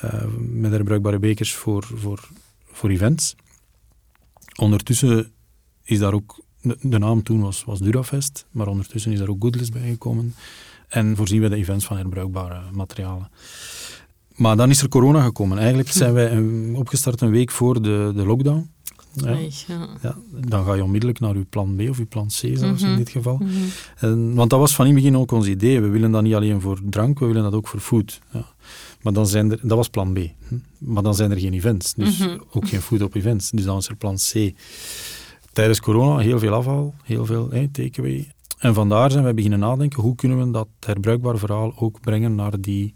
eh, 0.00 0.24
met 0.38 0.70
herbruikbare 0.70 1.18
bekers 1.18 1.54
voor, 1.54 1.84
voor, 1.94 2.28
voor 2.72 2.90
events. 2.90 3.34
Ondertussen 4.56 5.32
is 5.84 5.98
daar 5.98 6.12
ook, 6.12 6.40
de, 6.62 6.76
de 6.80 6.98
naam 6.98 7.22
toen 7.22 7.40
was, 7.40 7.64
was 7.64 7.78
Durafest, 7.80 8.46
maar 8.50 8.66
ondertussen 8.66 9.12
is 9.12 9.18
daar 9.18 9.28
ook 9.28 9.42
Goodless 9.42 9.70
bij 9.70 9.88
gekomen. 9.88 10.34
En 10.88 11.16
voorzien 11.16 11.40
we 11.40 11.48
de 11.48 11.56
events 11.56 11.84
van 11.84 11.96
herbruikbare 11.96 12.60
materialen. 12.72 13.30
Maar 14.34 14.56
dan 14.56 14.70
is 14.70 14.82
er 14.82 14.88
corona 14.88 15.22
gekomen. 15.24 15.58
Eigenlijk 15.58 15.88
zijn 15.90 16.12
wij 16.12 16.32
een- 16.32 16.74
opgestart 16.76 17.20
een 17.20 17.30
week 17.30 17.50
voor 17.50 17.82
de, 17.82 18.12
de 18.14 18.26
lockdown. 18.26 18.70
Ja. 19.24 19.38
Ja. 19.66 19.88
Ja, 20.02 20.16
dan 20.46 20.64
ga 20.64 20.74
je 20.74 20.82
onmiddellijk 20.84 21.20
naar 21.20 21.36
je 21.36 21.44
plan 21.44 21.76
B 21.76 21.80
of 21.88 21.98
je 21.98 22.04
plan 22.04 22.26
C 22.26 22.30
zelfs 22.30 22.82
Mhm. 22.82 22.90
in 22.90 22.96
dit 22.96 23.08
geval. 23.08 23.36
Mhm. 23.36 23.50
En, 23.98 24.34
want 24.34 24.50
dat 24.50 24.58
was 24.58 24.74
van 24.74 24.86
in 24.86 24.94
het 24.94 25.02
begin 25.02 25.18
ook 25.20 25.30
ons 25.32 25.46
idee. 25.46 25.80
We 25.80 25.88
willen 25.88 26.10
dat 26.10 26.22
niet 26.22 26.34
alleen 26.34 26.60
voor 26.60 26.78
drank, 26.90 27.18
we 27.18 27.26
willen 27.26 27.42
dat 27.42 27.54
ook 27.54 27.68
voor 27.68 27.80
food. 27.80 28.20
Ja. 28.32 28.46
Maar 29.02 29.12
dan 29.12 29.26
zijn 29.26 29.50
er, 29.50 29.58
dat 29.62 29.76
was 29.76 29.88
plan 29.88 30.12
B. 30.12 30.18
Maar 30.78 31.02
dan 31.02 31.14
zijn 31.14 31.30
er 31.30 31.38
geen 31.38 31.52
events. 31.52 31.94
Dus 31.94 32.18
Mhm. 32.18 32.38
ook 32.52 32.68
geen 32.68 32.80
food 32.80 33.02
op 33.02 33.14
events. 33.14 33.50
Dus 33.50 33.64
dan 33.64 33.74
was 33.74 33.88
er 33.88 33.96
plan 33.96 34.16
C. 34.16 34.52
Tijdens 35.52 35.80
corona 35.80 36.18
heel 36.22 36.38
veel 36.38 36.52
afval, 36.52 36.94
heel 37.04 37.26
veel 37.26 37.50
hey, 37.50 37.68
takeaway. 37.72 38.30
En 38.58 38.74
vandaar 38.74 39.10
zijn 39.10 39.24
wij 39.24 39.34
beginnen 39.34 39.58
nadenken, 39.58 40.02
hoe 40.02 40.14
kunnen 40.14 40.38
we 40.46 40.50
dat 40.50 40.68
herbruikbaar 40.80 41.38
verhaal 41.38 41.72
ook 41.78 42.00
brengen 42.00 42.34
naar 42.34 42.60
die 42.60 42.94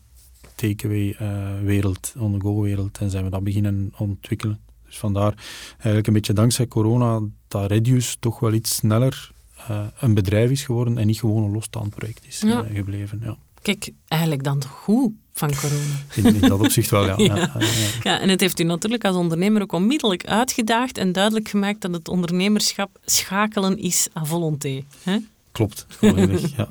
takeaway-wereld, 0.55 2.15
on-the-go-wereld. 2.19 2.99
En 2.99 3.11
zijn 3.11 3.25
we 3.25 3.31
dat 3.31 3.45
beginnen 3.45 3.93
ontwikkelen. 3.99 4.59
Dus 4.91 4.99
vandaar 4.99 5.35
eigenlijk 5.73 6.07
een 6.07 6.13
beetje 6.13 6.33
dankzij 6.33 6.67
corona 6.69 7.21
dat 7.49 7.71
Reduce 7.71 8.17
toch 8.19 8.39
wel 8.41 8.53
iets 8.53 8.75
sneller 8.75 9.31
eh, 9.69 9.81
een 10.01 10.15
bedrijf 10.15 10.51
is 10.51 10.63
geworden 10.63 10.99
en 10.99 11.07
niet 11.07 11.19
gewoon 11.19 11.45
een 11.45 11.53
losstaand 11.53 11.91
project 11.95 12.27
is 12.27 12.41
Ja. 12.41 12.65
eh, 12.65 12.75
gebleven. 12.77 13.21
Ja. 13.25 13.37
Kijk, 13.63 13.91
eigenlijk 14.09 14.43
dan 14.45 14.65
goed 14.65 15.13
van 15.33 15.51
corona. 15.55 15.95
In, 16.29 16.43
in 16.43 16.49
dat 16.49 16.61
opzicht 16.61 16.91
wel, 16.91 17.07
ja. 17.07 17.15
Ja. 17.25 17.37
ja. 17.37 17.53
ja, 17.59 17.67
ja. 17.67 17.89
Ja, 18.03 18.21
en 18.21 18.29
het 18.29 18.41
heeft 18.41 18.61
u 18.61 18.65
natuurlijk 18.65 19.05
als 19.05 19.17
ondernemer 19.17 19.63
ook 19.63 19.73
onmiddellijk 19.73 20.27
uitgedaagd 20.27 20.99
en 20.99 21.13
duidelijk 21.13 21.49
gemaakt 21.49 21.81
dat 21.81 21.93
het 21.93 22.09
ondernemerschap 22.09 22.99
schakelen 23.05 23.79
is 23.79 24.09
à 24.17 24.25
volonté. 24.25 24.85
hè? 25.03 25.19
Klopt, 25.53 25.87
volledig. 25.89 26.57
ja. 26.57 26.69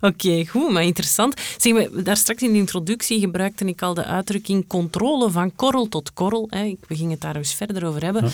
Oké, 0.08 0.46
goed, 0.46 0.70
maar 0.70 0.82
interessant. 0.82 1.40
Zeg, 1.56 1.72
maar, 1.72 2.04
daar 2.04 2.16
straks 2.16 2.42
in 2.42 2.52
de 2.52 2.58
introductie 2.58 3.20
gebruikte 3.20 3.64
ik 3.64 3.82
al 3.82 3.94
de 3.94 4.04
uitdrukking 4.04 4.66
controle 4.66 5.30
van 5.30 5.54
korrel 5.54 5.88
tot 5.88 6.12
korrel. 6.12 6.46
Hè. 6.50 6.74
We 6.88 6.96
gingen 6.96 7.10
het 7.10 7.20
daar 7.20 7.36
eens 7.36 7.54
verder 7.54 7.86
over 7.86 8.04
hebben. 8.04 8.24
Ja. 8.24 8.30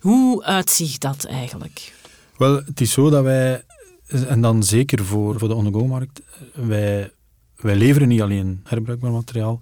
Hoe 0.00 0.44
uitziet 0.44 1.00
dat 1.00 1.24
eigenlijk? 1.24 1.92
Wel, 2.36 2.54
het 2.54 2.80
is 2.80 2.92
zo 2.92 3.10
dat 3.10 3.22
wij 3.22 3.62
En 4.28 4.40
dan 4.40 4.62
zeker 4.62 5.04
voor, 5.04 5.38
voor 5.38 5.48
de 5.48 5.54
on-the-go-markt. 5.54 6.22
Wij, 6.54 7.10
wij 7.56 7.76
leveren 7.76 8.08
niet 8.08 8.20
alleen 8.20 8.60
herbruikbaar 8.64 9.10
materiaal, 9.10 9.60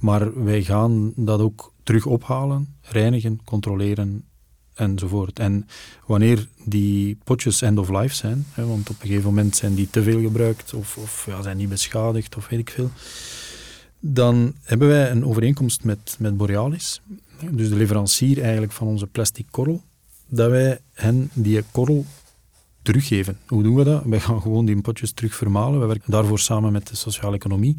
maar 0.00 0.44
wij 0.44 0.62
gaan 0.62 1.12
dat 1.16 1.40
ook 1.40 1.72
terug 1.82 2.06
ophalen, 2.06 2.76
reinigen, 2.80 3.40
controleren 3.44 4.24
enzovoort. 4.74 5.38
En 5.38 5.66
wanneer 6.06 6.46
die 6.64 7.18
potjes 7.24 7.62
end 7.62 7.78
of 7.78 7.88
life 7.88 8.14
zijn, 8.14 8.46
hè, 8.52 8.66
want 8.66 8.90
op 8.90 9.00
een 9.00 9.06
gegeven 9.06 9.24
moment 9.24 9.56
zijn 9.56 9.74
die 9.74 9.90
te 9.90 10.02
veel 10.02 10.20
gebruikt 10.20 10.74
of, 10.74 10.96
of 10.96 11.26
ja, 11.26 11.42
zijn 11.42 11.58
die 11.58 11.68
beschadigd 11.68 12.36
of 12.36 12.48
weet 12.48 12.60
ik 12.60 12.70
veel, 12.70 12.90
dan 14.00 14.54
hebben 14.62 14.88
wij 14.88 15.10
een 15.10 15.24
overeenkomst 15.24 15.84
met, 15.84 16.16
met 16.18 16.36
Borealis, 16.36 17.02
dus 17.50 17.68
de 17.68 17.76
leverancier 17.76 18.42
eigenlijk 18.42 18.72
van 18.72 18.86
onze 18.86 19.06
plastic 19.06 19.46
korrel, 19.50 19.82
dat 20.28 20.50
wij 20.50 20.78
hen 20.92 21.30
die 21.32 21.62
korrel 21.70 22.06
teruggeven. 22.82 23.38
Hoe 23.46 23.62
doen 23.62 23.74
we 23.74 23.84
dat? 23.84 24.04
Wij 24.04 24.20
gaan 24.20 24.40
gewoon 24.40 24.64
die 24.64 24.80
potjes 24.80 25.12
terug 25.12 25.34
vermalen. 25.34 25.80
We 25.80 25.86
werken 25.86 26.10
daarvoor 26.10 26.38
samen 26.38 26.72
met 26.72 26.86
de 26.88 26.96
sociale 26.96 27.36
economie, 27.36 27.76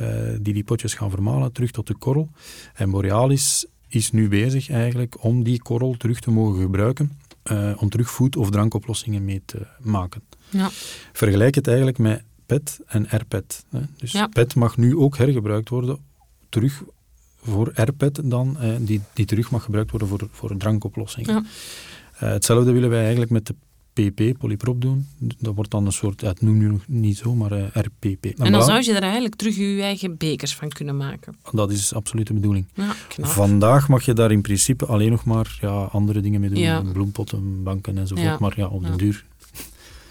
uh, 0.00 0.08
die 0.40 0.54
die 0.54 0.64
potjes 0.64 0.94
gaan 0.94 1.10
vermalen, 1.10 1.52
terug 1.52 1.70
tot 1.70 1.86
de 1.86 1.94
korrel. 1.94 2.28
En 2.74 2.90
Borealis 2.90 3.66
is 3.94 4.10
nu 4.10 4.28
bezig 4.28 4.70
eigenlijk 4.70 5.24
om 5.24 5.42
die 5.42 5.62
korrel 5.62 5.94
terug 5.96 6.20
te 6.20 6.30
mogen 6.30 6.60
gebruiken, 6.62 7.18
uh, 7.52 7.72
om 7.76 7.88
terug 7.88 8.10
voed- 8.10 8.36
of 8.36 8.50
drankoplossingen 8.50 9.24
mee 9.24 9.42
te 9.44 9.66
maken. 9.80 10.22
Ja. 10.50 10.68
Vergelijk 11.12 11.54
het 11.54 11.66
eigenlijk 11.66 11.98
met 11.98 12.22
PET 12.46 12.80
en 12.86 13.06
RPET. 13.08 13.64
Hè. 13.70 13.80
Dus 13.96 14.12
ja. 14.12 14.26
PET 14.26 14.54
mag 14.54 14.76
nu 14.76 14.96
ook 14.96 15.16
hergebruikt 15.16 15.68
worden, 15.68 15.98
terug 16.48 16.82
voor 17.42 17.70
RPET 17.74 18.20
dan, 18.24 18.58
eh, 18.60 18.70
die, 18.78 19.00
die 19.12 19.26
terug 19.26 19.50
mag 19.50 19.64
gebruikt 19.64 19.90
worden 19.90 20.08
voor, 20.08 20.28
voor 20.30 20.56
drankoplossingen. 20.56 21.34
Ja. 21.34 21.42
Uh, 22.14 22.32
hetzelfde 22.32 22.72
willen 22.72 22.90
wij 22.90 23.00
eigenlijk 23.00 23.30
met 23.30 23.46
de 23.46 23.54
PP, 23.92 24.38
polyprop 24.38 24.80
doen. 24.80 25.08
Dat 25.18 25.54
wordt 25.54 25.70
dan 25.70 25.86
een 25.86 25.92
soort, 25.92 26.20
ja, 26.20 26.28
het 26.28 26.40
noem 26.40 26.60
je 26.60 26.68
nog 26.68 26.82
niet 26.86 27.16
zo, 27.16 27.34
maar 27.34 27.52
uh, 27.52 27.64
eh, 27.64 27.82
RPP. 27.84 28.24
En, 28.24 28.52
dan 28.52 28.62
zou 28.62 28.82
je 28.82 28.92
er 28.92 29.02
eigenlijk 29.02 29.34
terug 29.34 29.56
je 29.56 29.82
eigen 29.82 30.16
bekers 30.16 30.54
van 30.54 30.68
kunnen 30.68 30.96
maken. 30.96 31.36
Dat 31.52 31.70
is 31.70 31.94
absoluut 31.94 32.26
de 32.26 32.32
bedoeling. 32.32 32.66
Ja, 32.74 32.94
Vandaag 33.20 33.88
mag 33.88 34.04
je 34.04 34.12
daar 34.12 34.30
in 34.30 34.42
principe 34.42 34.86
alleen 34.86 35.10
nog 35.10 35.24
maar 35.24 35.58
ja, 35.60 35.82
andere 35.82 36.20
dingen 36.20 36.40
mee 36.40 36.50
doen. 36.50 36.58
Ja. 36.58 36.80
Bloempotten, 36.92 37.62
banken 37.62 37.98
enzovoort. 37.98 38.38
Maar 38.38 38.52
ja, 38.56 38.66
op 38.66 38.84
de 38.84 38.96
duur 38.96 39.24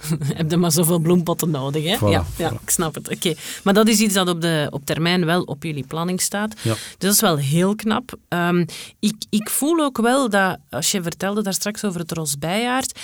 heb 0.40 0.52
je 0.52 0.58
maar 0.58 0.72
zoveel 0.72 1.00
bloempotten 1.00 1.50
nodig. 1.50 1.84
Hè? 1.84 2.08
ja, 2.08 2.26
ja 2.38 2.52
ik 2.52 2.70
snap 2.70 2.96
het. 2.96 3.10
Oké, 3.10 3.34
Maar 3.64 3.74
dat 3.74 3.88
is 3.88 4.00
iets 4.00 4.14
dat 4.14 4.30
op, 4.30 4.42
de, 4.42 4.68
op 4.70 4.86
termijn 4.86 5.26
wel 5.26 5.42
op 5.42 5.64
jullie 5.64 5.86
planning 5.88 6.22
staat. 6.22 6.54
Ja. 6.62 6.74
Dus 6.74 6.96
dat 6.98 7.14
is 7.14 7.22
wel 7.22 7.38
heel 7.38 7.76
knap. 7.76 8.14
Um, 8.30 8.66
ik, 9.00 9.16
ik 9.30 9.50
voel 9.50 9.80
ook 9.80 9.98
wel 9.98 10.30
dat, 10.30 10.58
als 10.70 10.92
je 10.92 11.02
vertelde 11.02 11.44
daar 11.44 11.54
straks 11.54 11.86
over 11.86 12.00
het 12.00 12.12
Rosbijaard, 12.12 13.00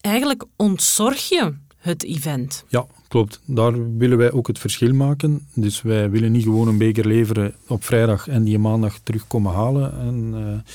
eigenlijk 0.00 0.44
ontzorg 0.56 1.28
je 1.28 1.52
het 1.76 2.04
event. 2.04 2.64
Ja, 2.68 2.86
klopt. 3.08 3.40
Daar 3.44 3.96
willen 3.96 4.18
wij 4.18 4.32
ook 4.32 4.46
het 4.46 4.58
verschil 4.58 4.94
maken. 4.94 5.46
Dus 5.54 5.82
wij 5.82 6.10
willen 6.10 6.32
niet 6.32 6.42
gewoon 6.42 6.68
een 6.68 6.78
beker 6.78 7.06
leveren 7.06 7.54
op 7.66 7.84
vrijdag 7.84 8.28
en 8.28 8.44
die 8.44 8.58
maandag 8.58 8.98
terugkomen 8.98 9.52
halen. 9.52 9.98
En, 9.98 10.34
uh, 10.34 10.72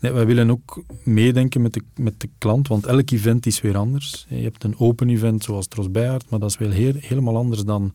nee, 0.00 0.12
wij 0.12 0.26
willen 0.26 0.50
ook 0.50 0.82
meedenken 1.02 1.62
met 1.62 1.72
de, 1.72 1.82
met 1.96 2.20
de 2.20 2.28
klant, 2.38 2.68
want 2.68 2.86
elk 2.86 3.10
event 3.10 3.46
is 3.46 3.60
weer 3.60 3.76
anders. 3.76 4.26
Je 4.28 4.42
hebt 4.42 4.64
een 4.64 4.78
open 4.78 5.08
event 5.08 5.44
zoals 5.44 5.66
Tros 5.66 5.90
Bijaard, 5.90 6.30
maar 6.30 6.40
dat 6.40 6.50
is 6.50 6.58
wel 6.58 6.70
heel, 6.70 6.94
helemaal 6.96 7.36
anders 7.36 7.62
dan 7.64 7.94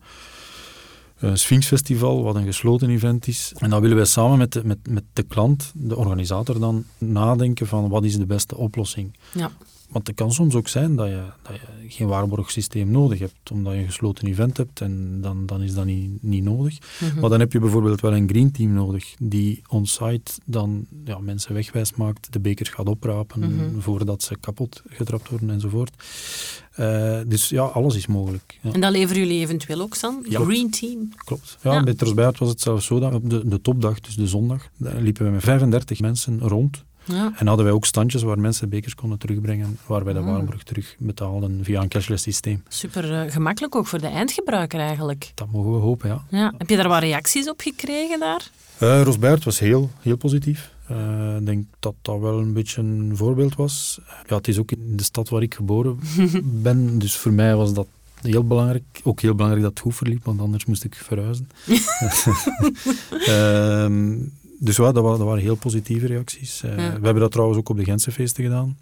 een 1.18 1.38
Sphinx 1.38 1.66
Festival, 1.66 2.22
wat 2.22 2.34
een 2.34 2.44
gesloten 2.44 2.90
event 2.90 3.26
is. 3.26 3.52
En 3.58 3.70
dan 3.70 3.80
willen 3.80 3.96
wij 3.96 4.04
samen 4.06 4.38
met 4.38 4.52
de, 4.52 4.64
met, 4.64 4.78
met 4.88 5.04
de 5.12 5.22
klant, 5.22 5.72
de 5.74 5.96
organisator, 5.96 6.60
dan 6.60 6.84
nadenken 6.98 7.66
van 7.66 7.88
wat 7.88 8.04
is 8.04 8.16
de 8.16 8.26
beste 8.26 8.56
oplossing. 8.56 9.16
Ja. 9.32 9.50
Want 9.90 10.06
het 10.06 10.16
kan 10.16 10.32
soms 10.32 10.54
ook 10.54 10.68
zijn 10.68 10.96
dat 10.96 11.08
je, 11.08 11.22
dat 11.42 11.54
je 11.54 11.88
geen 11.88 12.06
waarborgsysteem 12.06 12.90
nodig 12.90 13.18
hebt, 13.18 13.50
omdat 13.50 13.72
je 13.72 13.78
een 13.78 13.86
gesloten 13.86 14.28
event 14.28 14.56
hebt 14.56 14.80
en 14.80 15.20
dan, 15.20 15.46
dan 15.46 15.62
is 15.62 15.74
dat 15.74 15.84
niet, 15.84 16.22
niet 16.22 16.44
nodig. 16.44 16.78
Mhm. 17.00 17.20
Maar 17.20 17.30
dan 17.30 17.40
heb 17.40 17.52
je 17.52 17.58
bijvoorbeeld 17.58 18.00
wel 18.00 18.14
een 18.14 18.28
green 18.28 18.52
team 18.52 18.72
nodig, 18.72 19.14
die 19.18 19.62
on-site 19.68 20.32
dan 20.44 20.86
ja, 21.04 21.18
mensen 21.18 21.54
wegwijs 21.54 21.94
maakt, 21.94 22.32
de 22.32 22.40
bekers 22.40 22.68
gaat 22.68 22.88
oprapen 22.88 23.40
mhm. 23.40 23.80
voordat 23.80 24.22
ze 24.22 24.36
kapot 24.40 24.82
getrapt 24.88 25.28
worden 25.28 25.50
enzovoort. 25.50 26.04
Uh, 26.78 27.20
dus 27.26 27.48
ja, 27.48 27.62
alles 27.62 27.96
is 27.96 28.06
mogelijk. 28.06 28.58
Ja. 28.62 28.72
En 28.72 28.80
dat 28.80 28.92
leveren 28.92 29.22
jullie 29.22 29.40
eventueel 29.40 29.80
ook 29.80 30.00
dan? 30.00 30.24
Green 30.28 30.70
Team? 30.70 31.08
Klopt. 31.24 31.58
Ja, 31.62 31.72
ja. 31.72 31.82
bij 31.82 31.94
Trosbijt 31.94 32.38
was 32.38 32.48
het 32.48 32.60
zelfs 32.60 32.86
zo 32.86 32.98
dat 32.98 33.14
op 33.14 33.30
de, 33.30 33.48
de 33.48 33.60
topdag, 33.60 34.00
dus 34.00 34.14
de 34.14 34.26
zondag, 34.26 34.70
liepen 34.76 35.24
we 35.24 35.30
met 35.30 35.42
35 35.42 36.00
mensen 36.00 36.40
rond 36.40 36.84
ja. 37.04 37.32
En 37.36 37.46
hadden 37.46 37.64
wij 37.64 37.74
ook 37.74 37.86
standjes 37.86 38.22
waar 38.22 38.38
mensen 38.38 38.68
bekers 38.68 38.94
konden 38.94 39.18
terugbrengen, 39.18 39.78
waar 39.86 40.04
wij 40.04 40.12
de 40.12 40.18
ah. 40.18 40.26
waarborg 40.26 40.62
terug 40.62 40.96
betaalden 40.98 41.64
via 41.64 41.82
een 41.82 41.88
cashless 41.88 42.22
systeem. 42.22 42.62
Super 42.68 43.24
uh, 43.24 43.32
gemakkelijk 43.32 43.74
ook 43.74 43.86
voor 43.86 44.00
de 44.00 44.06
eindgebruiker 44.06 44.80
eigenlijk. 44.80 45.32
Dat 45.34 45.50
mogen 45.50 45.72
we 45.72 45.78
hopen, 45.78 46.08
ja. 46.08 46.24
ja. 46.28 46.52
Heb 46.58 46.68
je 46.68 46.76
daar 46.76 46.88
wat 46.88 47.02
reacties 47.02 47.48
op 47.48 47.60
gekregen 47.60 48.20
daar? 48.20 48.50
Uh, 48.82 49.02
Rosbert 49.02 49.44
was 49.44 49.58
heel, 49.58 49.90
heel 50.00 50.16
positief. 50.16 50.70
Eh, 50.86 51.36
ik 51.36 51.46
denk 51.46 51.66
dat 51.78 51.94
dat 52.02 52.20
wel 52.20 52.38
een 52.38 52.52
beetje 52.52 52.80
een 52.80 53.12
voorbeeld 53.14 53.54
was. 53.54 54.00
Ja, 54.26 54.36
het 54.36 54.48
is 54.48 54.58
ook 54.58 54.70
in 54.70 54.96
de 54.96 55.02
stad 55.02 55.28
waar 55.28 55.42
ik 55.42 55.54
geboren 55.54 55.98
ben, 56.62 56.98
dus 56.98 57.16
voor 57.16 57.32
mij 57.32 57.56
was 57.56 57.74
dat 57.74 57.86
heel 58.22 58.46
belangrijk. 58.46 58.84
Ook 59.02 59.20
heel 59.20 59.34
belangrijk 59.34 59.62
dat 59.64 59.72
het 59.72 59.80
goed 59.80 59.94
verliep, 59.94 60.24
want 60.24 60.40
anders 60.40 60.64
moest 60.64 60.84
ik 60.84 60.94
verhuizen. 60.94 61.48
uh, 63.26 63.86
dus 64.62 64.76
ja, 64.76 64.92
dat, 64.92 65.18
waren, 65.18 65.38
heel 65.38 65.54
positieve 65.54 66.06
reacties. 66.06 66.62
Uh, 66.64 66.74
We 66.74 66.80
hebben 66.80 67.14
dat 67.14 67.30
trouwens 67.30 67.58
ook 67.58 67.68
op 67.68 67.76
de 67.76 67.84
Gentse 67.84 68.10
gedaan, 68.32 68.78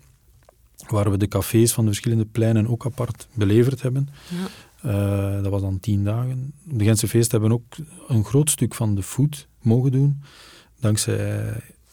waar 0.88 1.10
we 1.10 1.16
de 1.16 1.28
cafés 1.28 1.72
van 1.72 1.84
de 1.84 1.90
verschillende 1.90 2.24
pleinen 2.24 2.68
ook 2.68 2.86
apart 2.86 3.28
beleverd 3.34 3.82
hebben. 3.82 4.08
Ja. 4.28 4.48
Uh, 4.84 5.42
dat 5.42 5.50
was 5.50 5.60
dan 5.60 5.80
tien 5.80 6.04
dagen. 6.04 6.52
De 6.64 6.84
Gentse 6.84 7.08
feesten 7.08 7.40
hebben 7.40 7.58
ook 7.58 7.76
een 8.08 8.24
groot 8.24 8.50
stuk 8.50 8.74
van 8.74 8.94
de 8.94 9.02
food 9.02 9.46
mogen 9.60 9.92
doen, 9.92 10.22
dankzij, 10.80 11.48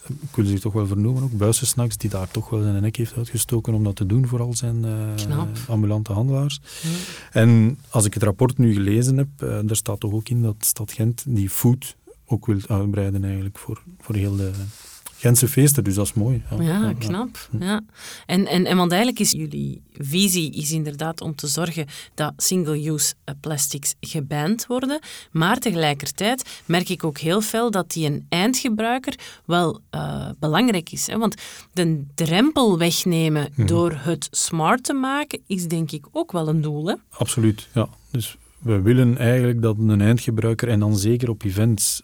ik 0.07 0.35
wil 0.35 0.45
ze 0.45 0.59
toch 0.59 0.73
wel 0.73 0.87
vernoemen, 0.87 1.23
ook 1.23 1.37
Buissensnacks, 1.37 1.97
die 1.97 2.09
daar 2.09 2.31
toch 2.31 2.49
wel 2.49 2.61
zijn 2.61 2.81
nek 2.81 2.95
heeft 2.95 3.17
uitgestoken 3.17 3.73
om 3.73 3.83
dat 3.83 3.95
te 3.95 4.05
doen 4.05 4.27
voor 4.27 4.41
al 4.41 4.53
zijn 4.53 4.85
uh, 5.29 5.43
ambulante 5.67 6.13
handelaars. 6.13 6.61
Ja. 6.81 6.89
En 7.31 7.79
als 7.89 8.05
ik 8.05 8.13
het 8.13 8.23
rapport 8.23 8.57
nu 8.57 8.73
gelezen 8.73 9.17
heb, 9.17 9.27
daar 9.37 9.75
staat 9.75 9.99
toch 9.99 10.13
ook 10.13 10.29
in 10.29 10.41
dat 10.41 10.55
Stad 10.59 10.91
Gent 10.91 11.23
die 11.27 11.49
food 11.49 11.95
ook 12.25 12.45
wilt 12.45 12.67
uitbreiden 12.67 13.23
eigenlijk 13.23 13.57
voor, 13.57 13.83
voor 13.99 14.15
heel 14.15 14.35
de 14.35 14.51
Gentse 15.17 15.47
feesten. 15.47 15.83
Dus 15.83 15.95
dat 15.95 16.05
is 16.05 16.13
mooi. 16.13 16.43
Ja, 16.49 16.61
ja 16.61 16.93
knap. 16.93 17.49
Ja. 17.59 17.81
En, 18.25 18.47
en, 18.47 18.65
en 18.65 18.77
want 18.77 18.91
eigenlijk 18.91 19.21
is 19.21 19.31
jullie 19.31 19.81
visie 19.93 20.51
is 20.51 20.71
inderdaad 20.71 21.21
om 21.21 21.35
te 21.35 21.47
zorgen 21.47 21.85
dat 22.13 22.33
single-use 22.37 23.13
plastics 23.39 23.95
geband 23.99 24.65
worden. 24.67 24.99
Maar 25.31 25.57
tegelijkertijd 25.57 26.61
merk 26.65 26.89
ik 26.89 27.03
ook 27.03 27.17
heel 27.17 27.41
fel 27.41 27.71
dat 27.71 27.91
die 27.91 28.05
een 28.05 28.25
eindgebruiker 28.29 29.15
wel 29.45 29.79
uh, 29.91 30.29
belangrijk 30.39 30.91
is. 30.91 31.07
Hè? 31.07 31.17
Want 31.17 31.35
de 31.73 32.05
drempel 32.15 32.77
wegnemen 32.77 33.51
mhm. 33.55 33.67
door 33.67 33.91
het 33.95 34.27
smart 34.31 34.83
te 34.83 34.93
maken 34.93 35.41
is 35.47 35.67
denk 35.67 35.91
ik 35.91 36.05
ook 36.11 36.31
wel 36.31 36.47
een 36.47 36.61
doel. 36.61 36.87
Hè? 36.87 36.95
Absoluut, 37.09 37.67
ja. 37.73 37.89
Dus 38.11 38.37
we 38.59 38.81
willen 38.81 39.17
eigenlijk 39.17 39.61
dat 39.61 39.77
een 39.77 40.01
eindgebruiker, 40.01 40.69
en 40.69 40.79
dan 40.79 40.97
zeker 40.97 41.29
op 41.29 41.43
events, 41.43 42.01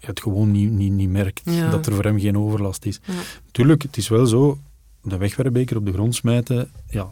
het 0.00 0.20
gewoon 0.20 0.50
niet, 0.50 0.70
niet, 0.70 0.92
niet 0.92 1.10
merkt. 1.10 1.44
Dat 1.70 1.86
er 1.86 1.94
voor 1.94 2.04
hem 2.04 2.20
geen 2.20 2.38
overlast 2.38 2.84
is. 2.84 3.00
Ja. 3.04 3.12
Tuurlijk, 3.50 3.82
het 3.82 3.96
is 3.96 4.08
wel 4.08 4.26
zo, 4.26 4.58
de 5.02 5.16
wegwerpbeker 5.16 5.76
op 5.76 5.86
de 5.86 5.92
grond 5.92 6.14
smijten, 6.14 6.70
ja, 6.90 7.08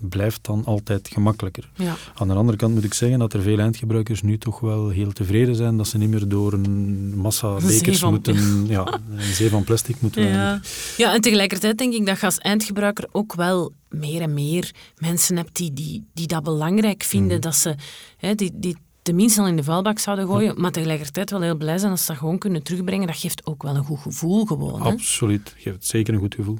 blijft 0.00 0.44
dan 0.44 0.64
altijd 0.64 1.08
gemakkelijker. 1.12 1.68
Ja. 1.74 1.96
Aan 2.14 2.28
de 2.28 2.34
andere 2.34 2.56
kant 2.58 2.74
moet 2.74 2.84
ik 2.84 2.94
zeggen 2.94 3.18
dat 3.18 3.32
er 3.32 3.42
veel 3.42 3.58
eindgebruikers 3.58 4.22
nu 4.22 4.38
toch 4.38 4.60
wel 4.60 4.88
heel 4.88 5.12
tevreden 5.12 5.54
zijn 5.54 5.76
dat 5.76 5.88
ze 5.88 5.98
niet 5.98 6.08
meer 6.08 6.28
door 6.28 6.52
een 6.52 7.16
massa 7.16 7.54
bekers 7.54 8.04
moeten, 8.04 8.66
ja, 8.76 9.00
een 9.10 9.34
zee 9.34 9.50
van 9.50 9.64
plastic 9.64 10.00
moeten. 10.00 10.22
Ja. 10.22 10.60
ja, 10.96 11.14
en 11.14 11.20
tegelijkertijd 11.20 11.78
denk 11.78 11.94
ik 11.94 12.06
dat 12.06 12.20
je 12.20 12.26
als 12.26 12.38
eindgebruiker 12.38 13.08
ook 13.12 13.34
wel 13.34 13.72
meer 13.88 14.20
en 14.20 14.34
meer 14.34 14.70
mensen 14.96 15.36
hebt 15.36 15.56
die, 15.56 15.72
die, 15.72 16.04
die 16.14 16.26
dat 16.26 16.42
belangrijk 16.42 17.02
vinden, 17.02 17.36
mhm. 17.36 17.40
dat 17.40 17.54
ze 17.54 17.74
hè, 18.16 18.34
die, 18.34 18.50
die 18.54 18.76
tenminste 19.08 19.40
al 19.40 19.46
in 19.46 19.56
de 19.56 19.62
vuilbak 19.62 19.98
zouden 19.98 20.26
gooien, 20.26 20.60
maar 20.60 20.72
tegelijkertijd 20.72 21.30
wel 21.30 21.40
heel 21.40 21.56
blij 21.56 21.78
zijn 21.78 21.90
als 21.90 22.00
ze 22.00 22.06
dat 22.06 22.16
gewoon 22.16 22.38
kunnen 22.38 22.62
terugbrengen. 22.62 23.06
Dat 23.06 23.16
geeft 23.16 23.46
ook 23.46 23.62
wel 23.62 23.76
een 23.76 23.84
goed 23.84 23.98
gevoel 23.98 24.44
gewoon. 24.44 24.82
Hè? 24.82 24.90
Absoluut, 24.90 25.54
geeft 25.56 25.84
zeker 25.84 26.14
een 26.14 26.20
goed 26.20 26.34
gevoel. 26.34 26.58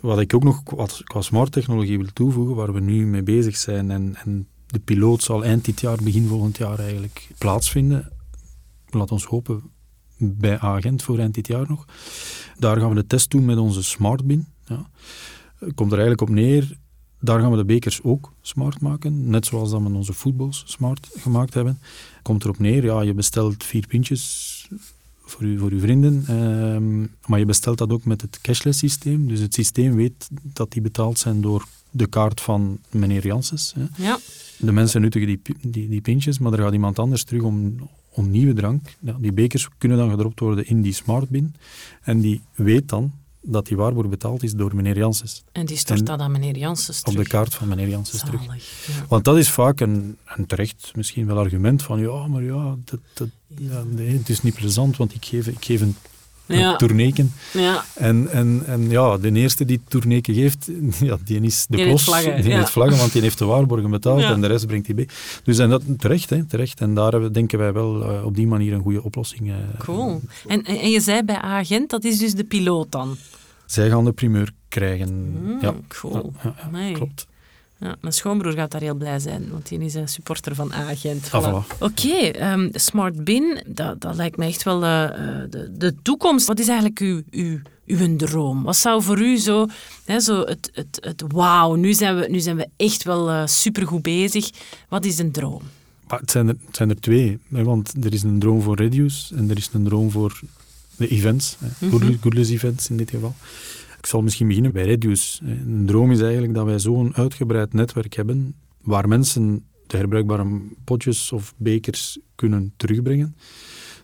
Wat 0.00 0.20
ik 0.20 0.34
ook 0.34 0.44
nog 0.44 0.62
qua 1.04 1.20
smart 1.20 1.52
technologie 1.52 1.98
wil 1.98 2.12
toevoegen, 2.12 2.54
waar 2.54 2.72
we 2.72 2.80
nu 2.80 3.06
mee 3.06 3.22
bezig 3.22 3.56
zijn 3.56 3.90
en, 3.90 4.16
en 4.24 4.48
de 4.66 4.78
piloot 4.78 5.22
zal 5.22 5.44
eind 5.44 5.64
dit 5.64 5.80
jaar, 5.80 5.98
begin 6.02 6.26
volgend 6.26 6.56
jaar 6.56 6.78
eigenlijk 6.78 7.28
plaatsvinden. 7.38 8.12
Laat 8.88 9.12
ons 9.12 9.24
hopen 9.24 9.62
bij 10.18 10.58
Agent 10.58 11.02
voor 11.02 11.18
eind 11.18 11.34
dit 11.34 11.46
jaar 11.46 11.68
nog. 11.68 11.84
Daar 12.58 12.76
gaan 12.76 12.88
we 12.88 12.94
de 12.94 13.06
test 13.06 13.30
doen 13.30 13.44
met 13.44 13.58
onze 13.58 13.82
smartbin. 13.82 14.46
Ja. 14.64 14.90
Komt 15.74 15.92
er 15.92 15.98
eigenlijk 15.98 16.20
op 16.20 16.28
neer, 16.28 16.78
daar 17.20 17.40
gaan 17.40 17.50
we 17.50 17.56
de 17.56 17.64
bekers 17.64 18.02
ook 18.02 18.32
smart 18.40 18.80
maken, 18.80 19.30
net 19.30 19.46
zoals 19.46 19.70
dat 19.70 19.82
we 19.82 19.88
onze 19.88 20.12
voetbals 20.12 20.62
smart 20.66 21.08
gemaakt 21.16 21.54
hebben. 21.54 21.78
Komt 22.22 22.44
erop 22.44 22.58
neer, 22.58 22.84
ja, 22.84 23.00
je 23.00 23.14
bestelt 23.14 23.64
vier 23.64 23.86
pintjes 23.86 24.68
voor, 25.20 25.42
u, 25.42 25.58
voor 25.58 25.70
uw 25.70 25.80
vrienden, 25.80 26.24
ehm, 26.26 27.00
maar 27.26 27.38
je 27.38 27.44
bestelt 27.44 27.78
dat 27.78 27.90
ook 27.90 28.04
met 28.04 28.20
het 28.20 28.40
cashless 28.40 28.78
systeem. 28.78 29.28
Dus 29.28 29.40
het 29.40 29.54
systeem 29.54 29.94
weet 29.94 30.28
dat 30.42 30.72
die 30.72 30.82
betaald 30.82 31.18
zijn 31.18 31.40
door 31.40 31.66
de 31.90 32.06
kaart 32.06 32.40
van 32.40 32.78
meneer 32.90 33.26
Janssens. 33.26 33.74
Hè. 33.76 34.04
Ja. 34.04 34.18
De 34.58 34.72
mensen 34.72 35.00
nuttigen 35.00 35.26
die, 35.26 35.40
die, 35.60 35.88
die 35.88 36.00
pintjes, 36.00 36.38
maar 36.38 36.52
er 36.52 36.58
gaat 36.58 36.72
iemand 36.72 36.98
anders 36.98 37.24
terug 37.24 37.42
om, 37.42 37.76
om 38.10 38.30
nieuwe 38.30 38.54
drank. 38.54 38.96
Ja, 39.00 39.16
die 39.20 39.32
bekers 39.32 39.68
kunnen 39.78 39.98
dan 39.98 40.10
gedropt 40.10 40.40
worden 40.40 40.66
in 40.66 40.82
die 40.82 40.92
smartbin. 40.92 41.54
En 42.02 42.20
die 42.20 42.40
weet 42.54 42.88
dan 42.88 43.12
dat 43.40 43.66
die 43.66 43.76
waarborg 43.76 44.08
betaald 44.08 44.42
is 44.42 44.52
door 44.52 44.74
meneer 44.74 44.96
Janssens. 44.96 45.44
En 45.52 45.66
die 45.66 45.76
stort 45.76 46.06
dat 46.06 46.20
aan 46.20 46.32
meneer 46.32 46.56
Janssens 46.56 47.02
Op 47.02 47.16
de 47.16 47.26
kaart 47.26 47.54
van 47.54 47.68
meneer 47.68 47.88
Janssens 47.88 48.22
terug. 48.22 48.44
Ja. 48.44 48.52
Want 49.08 49.24
dat 49.24 49.36
is 49.36 49.50
vaak 49.50 49.80
een, 49.80 50.16
een 50.26 50.46
terecht 50.46 50.92
misschien 50.96 51.26
wel 51.26 51.38
argument 51.38 51.82
van 51.82 52.00
ja, 52.00 52.26
maar 52.26 52.42
ja, 52.42 52.76
dat, 52.84 53.00
dat, 53.12 53.28
ja 53.46 53.82
nee, 53.82 54.16
het 54.16 54.28
is 54.28 54.42
niet 54.42 54.54
plezant, 54.54 54.96
want 54.96 55.14
ik 55.14 55.24
geef, 55.24 55.46
ik 55.46 55.64
geef 55.64 55.80
een 55.80 55.96
ja. 56.48 56.76
tourneken. 56.82 57.32
Ja. 57.52 57.84
En, 57.94 58.28
en, 58.30 58.62
en 58.66 58.90
ja, 58.90 59.16
de 59.18 59.32
eerste 59.32 59.64
die 59.64 59.80
tourneken 59.88 60.34
geeft, 60.34 60.70
ja, 61.00 61.16
die 61.24 61.40
is 61.40 61.66
de 61.68 61.76
Die 61.76 61.86
klos. 61.86 62.02
vlaggen, 62.04 62.36
die 62.42 62.50
ja. 62.50 62.56
heeft 62.58 62.70
vlaggen, 62.70 62.98
want 62.98 63.12
die 63.12 63.22
heeft 63.22 63.38
de 63.38 63.44
waarborgen 63.44 63.90
betaald 63.90 64.22
en 64.22 64.40
de 64.40 64.46
rest 64.46 64.66
brengt 64.66 64.86
hij 64.86 64.94
bij. 64.94 65.08
Dus 65.44 65.58
en 65.58 65.70
dat 65.70 65.82
terecht, 65.98 66.30
hè, 66.30 66.44
terecht. 66.44 66.80
En 66.80 66.94
daar 66.94 67.12
hebben, 67.12 67.32
denken 67.32 67.58
wij 67.58 67.72
wel 67.72 68.02
eh, 68.04 68.24
op 68.24 68.34
die 68.34 68.46
manier 68.46 68.72
een 68.72 68.82
goede 68.82 69.02
oplossing. 69.02 69.48
eh. 69.50 69.54
Cool. 69.78 70.20
En, 70.46 70.62
en 70.62 70.90
je 70.90 71.00
zei 71.00 71.22
bij 71.22 71.36
Agent, 71.38 71.90
dat 71.90 72.04
is 72.04 72.18
dus 72.18 72.34
de 72.34 72.44
piloot 72.44 72.92
dan? 72.92 73.16
Zij 73.66 73.88
gaan 73.88 74.04
de 74.04 74.12
primeur 74.12 74.50
krijgen. 74.68 75.36
Mm, 75.42 75.58
ja. 75.60 75.74
cool. 75.88 76.32
Ja, 76.42 76.54
ja, 76.56 76.62
Amai. 76.66 76.92
klopt. 76.92 77.26
Ja, 77.80 77.96
mijn 78.00 78.12
schoonbroer 78.14 78.52
gaat 78.52 78.70
daar 78.70 78.80
heel 78.80 78.94
blij 78.94 79.18
zijn, 79.18 79.48
want 79.50 79.68
die 79.68 79.78
is 79.78 79.94
een 79.94 80.08
supporter 80.08 80.54
van 80.54 80.72
Agent. 80.72 81.28
Ah, 81.32 81.62
Voilà. 81.64 81.78
Oké, 81.78 82.08
ehm, 82.16 82.68
Smart 82.72 83.24
Bin, 83.24 83.62
dat, 83.66 84.00
dat 84.00 84.14
lijkt 84.16 84.36
me 84.36 84.44
echt 84.46 84.62
wel 84.62 84.82
eh, 84.84 85.04
eh, 85.04 85.50
de, 85.50 85.70
de 85.76 85.94
toekomst. 86.02 86.46
Wat 86.46 86.58
is 86.58 86.68
eigenlijk 86.68 86.98
uw, 86.98 87.22
uw, 87.30 87.58
uw 87.86 88.16
droom? 88.16 88.62
Wat 88.62 88.76
zou 88.76 89.02
voor 89.02 89.20
u 89.20 89.36
zo, 89.36 89.66
hè, 90.04 90.20
zo 90.20 90.40
het, 90.44 90.70
het, 90.72 90.98
het 91.00 91.22
wauw, 91.28 91.74
nu 91.74 91.92
zijn 91.94 92.16
we, 92.16 92.26
nu 92.30 92.40
zijn 92.40 92.56
we 92.56 92.68
echt 92.76 93.02
wel 93.02 93.30
eh, 93.30 93.46
supergoed 93.46 94.02
bezig. 94.02 94.50
Wat 94.88 95.04
is 95.04 95.18
een 95.18 95.30
droom? 95.32 95.62
Maar 96.08 96.20
het, 96.20 96.30
zijn 96.30 96.48
er, 96.48 96.56
het 96.66 96.76
zijn 96.76 96.90
er 96.90 97.00
twee. 97.00 97.38
Hè, 97.48 97.64
want 97.64 97.92
er 98.04 98.12
is 98.12 98.22
een 98.22 98.38
droom 98.38 98.62
voor 98.62 98.76
Reduce 98.76 99.34
en 99.34 99.50
er 99.50 99.56
is 99.56 99.70
een 99.72 99.84
droom 99.84 100.10
voor 100.10 100.40
de 100.96 101.08
events. 101.08 101.56
Hè, 101.58 101.86
Mhm. 101.86 102.12
Goodless 102.20 102.50
events 102.50 102.90
in 102.90 102.96
dit 102.96 103.10
geval. 103.10 103.34
Ik 103.98 104.06
zal 104.06 104.22
misschien 104.22 104.46
beginnen 104.46 104.72
bij 104.72 104.84
Reduce. 104.84 105.44
Een 105.44 105.86
droom 105.86 106.10
is 106.10 106.20
eigenlijk 106.20 106.54
dat 106.54 106.64
wij 106.64 106.78
zo'n 106.78 107.14
uitgebreid 107.14 107.72
netwerk 107.72 108.14
hebben 108.14 108.54
waar 108.82 109.08
mensen 109.08 109.64
de 109.86 109.96
herbruikbare 109.96 110.60
potjes 110.84 111.32
of 111.32 111.54
bekers 111.56 112.18
kunnen 112.34 112.72
terugbrengen. 112.76 113.36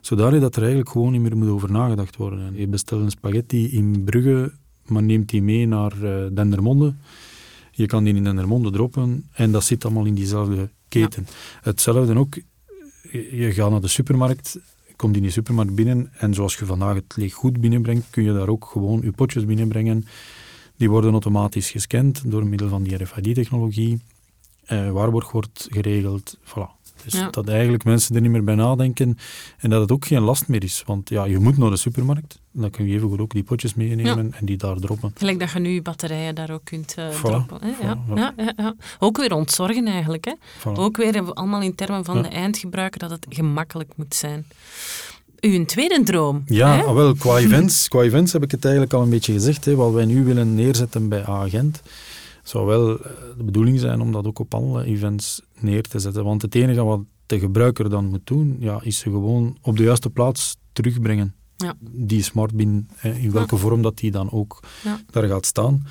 Zodanig 0.01 0.41
dat 0.41 0.55
er 0.55 0.61
eigenlijk 0.61 0.91
gewoon 0.91 1.13
niet 1.13 1.21
meer 1.21 1.37
moet 1.37 1.49
over 1.49 1.71
nagedacht 1.71 2.17
worden. 2.17 2.57
Je 2.57 2.69
bestelt 2.69 3.03
een 3.03 3.11
spaghetti 3.11 3.73
in 3.73 4.05
Brugge, 4.05 4.53
maar 4.87 5.03
neemt 5.03 5.29
die 5.29 5.43
mee 5.43 5.67
naar 5.67 6.03
eh, 6.03 6.27
Dendermonde. 6.33 6.95
Je 7.71 7.87
kan 7.87 8.05
die 8.05 8.15
in 8.15 8.25
Dendermonde 8.25 8.71
droppen 8.71 9.29
en 9.33 9.53
dat 9.53 9.65
zit 9.65 9.85
allemaal 9.85 10.05
in 10.05 10.15
diezelfde 10.15 10.71
keten. 10.89 11.27
Hetzelfde 11.61 12.19
ook, 12.19 12.35
je 13.13 13.53
gaat 13.53 13.71
naar 13.71 13.81
de 13.81 13.89
supermarkt, 13.89 14.59
komt 14.97 15.17
in 15.17 15.23
die 15.23 15.31
supermarkt 15.31 15.75
binnen 15.75 16.13
en 16.19 16.35
zoals 16.35 16.57
je 16.57 16.67
vandaag 16.67 16.95
het 16.95 17.17
leeg 17.17 17.35
goed 17.35 17.61
binnenbrengt, 17.61 18.11
kun 18.11 18.23
je 18.23 18.33
daar 18.33 18.49
ook 18.49 18.65
gewoon 18.65 19.01
je 19.03 19.13
potjes 19.13 19.45
binnenbrengen. 19.45 20.07
Die 20.77 20.91
worden 20.91 21.13
automatisch 21.13 21.71
gescand 21.71 22.31
door 22.31 22.47
middel 22.47 22.69
van 22.69 22.83
die 22.83 23.03
RFID-technologie. 23.03 24.01
Eh, 24.65 24.91
waarborg 24.91 25.31
wordt 25.31 25.69
geregeld, 25.71 26.39
voilà. 26.45 26.84
Dus 27.05 27.13
Ja. 27.13 27.29
dat 27.31 27.49
eigenlijk 27.49 27.85
mensen 27.85 28.15
er 28.15 28.21
niet 28.21 28.31
meer 28.31 28.45
bij 28.45 28.55
nadenken 28.55 29.19
en 29.59 29.71
dat 29.71 29.81
het 29.81 29.93
ook 29.93 30.05
geen 30.05 30.21
last 30.23 30.49
meer 30.49 30.63
is. 30.65 30.83
Want 30.87 31.09
ja, 31.09 31.25
je 31.25 31.39
moet 31.39 31.59
naar 31.59 31.71
de 31.71 31.76
supermarkt, 31.76 32.41
dan 32.52 32.71
kun 32.71 32.87
je 32.87 32.95
evengoed 32.95 33.21
ook 33.21 33.33
die 33.33 33.43
potjes 33.43 33.75
meenemen 33.75 34.33
en 34.35 34.47
die 34.47 34.57
daar 34.57 34.76
droppen. 34.76 35.13
Gelijk 35.15 35.39
dat 35.41 35.50
je 35.50 35.59
nu 35.59 35.69
je 35.71 35.83
batterijen 35.83 36.35
daar 36.35 36.50
ook 36.50 36.65
kunt 36.65 36.95
Voilà, 36.99 37.21
droppen. 37.23 37.59
Hè? 37.61 37.87
Ja, 37.87 37.99
voilà, 38.09 38.54
ja. 38.57 38.75
Ook 38.99 39.17
weer 39.17 39.35
ontzorgen 39.35 39.87
eigenlijk. 39.87 40.25
Hè? 40.25 40.33
Ook 40.71 40.97
weer 40.97 41.15
eh, 41.17 41.28
allemaal 41.30 41.63
in 41.63 41.75
termen 41.75 42.04
van 42.04 42.23
de 42.23 42.28
eindgebruiker 42.28 43.00
dat 43.00 43.11
het 43.11 43.26
gemakkelijk 43.28 43.93
moet 43.97 44.15
zijn. 44.15 44.47
Uw 45.41 45.65
tweede 45.65 46.02
droom. 46.02 46.43
Ja, 46.47 46.76
hè? 46.76 46.83
ah, 46.83 46.95
wel, 46.95 47.15
qua 47.15 47.37
events, 47.39 47.89
qua 47.89 48.00
events 48.02 48.33
heb 48.33 48.43
ik 48.43 48.50
het 48.50 48.65
eigenlijk 48.65 48.95
al 48.95 49.02
een 49.02 49.11
beetje 49.11 49.33
gezegd. 49.33 49.65
Hè, 49.65 49.75
wat 49.75 49.93
wij 49.93 50.04
nu 50.04 50.25
willen 50.25 50.54
neerzetten 50.54 51.09
bij 51.09 51.25
Agent, 51.25 51.83
zou 52.43 52.67
wel 52.67 52.99
eh, 52.99 53.11
de 53.37 53.45
bedoeling 53.45 53.80
zijn 53.80 54.00
om 54.00 54.13
dat 54.13 54.26
ook 54.26 54.39
op 54.39 54.54
alle 54.54 54.85
events 54.85 55.41
neer 55.60 55.82
te 55.82 55.99
zetten. 55.99 56.25
Want 56.25 56.43
het 56.43 56.54
enige 56.54 56.84
wat 56.84 57.00
de 57.26 57.38
gebruiker 57.38 57.90
dan 57.90 58.04
moet 58.04 58.26
doen, 58.26 58.56
ja, 58.58 58.80
is 58.82 58.99
ze 58.99 59.10
gewoon 59.10 59.56
op 59.62 59.76
de 59.76 59.82
juiste 59.82 60.10
plaats 60.10 60.56
terugbrengen. 60.73 61.34
Ja. 61.56 61.75
Die 61.80 62.23
smartbin, 62.23 62.88
in 63.02 63.30
welke 63.32 63.56
vorm 63.56 63.82
dat 63.82 63.97
die 63.99 64.10
dan 64.10 64.30
ook 64.32 64.60
Ja. 64.84 65.00
daar 65.10 65.25
gaat 65.28 65.47
staan. 65.47 65.86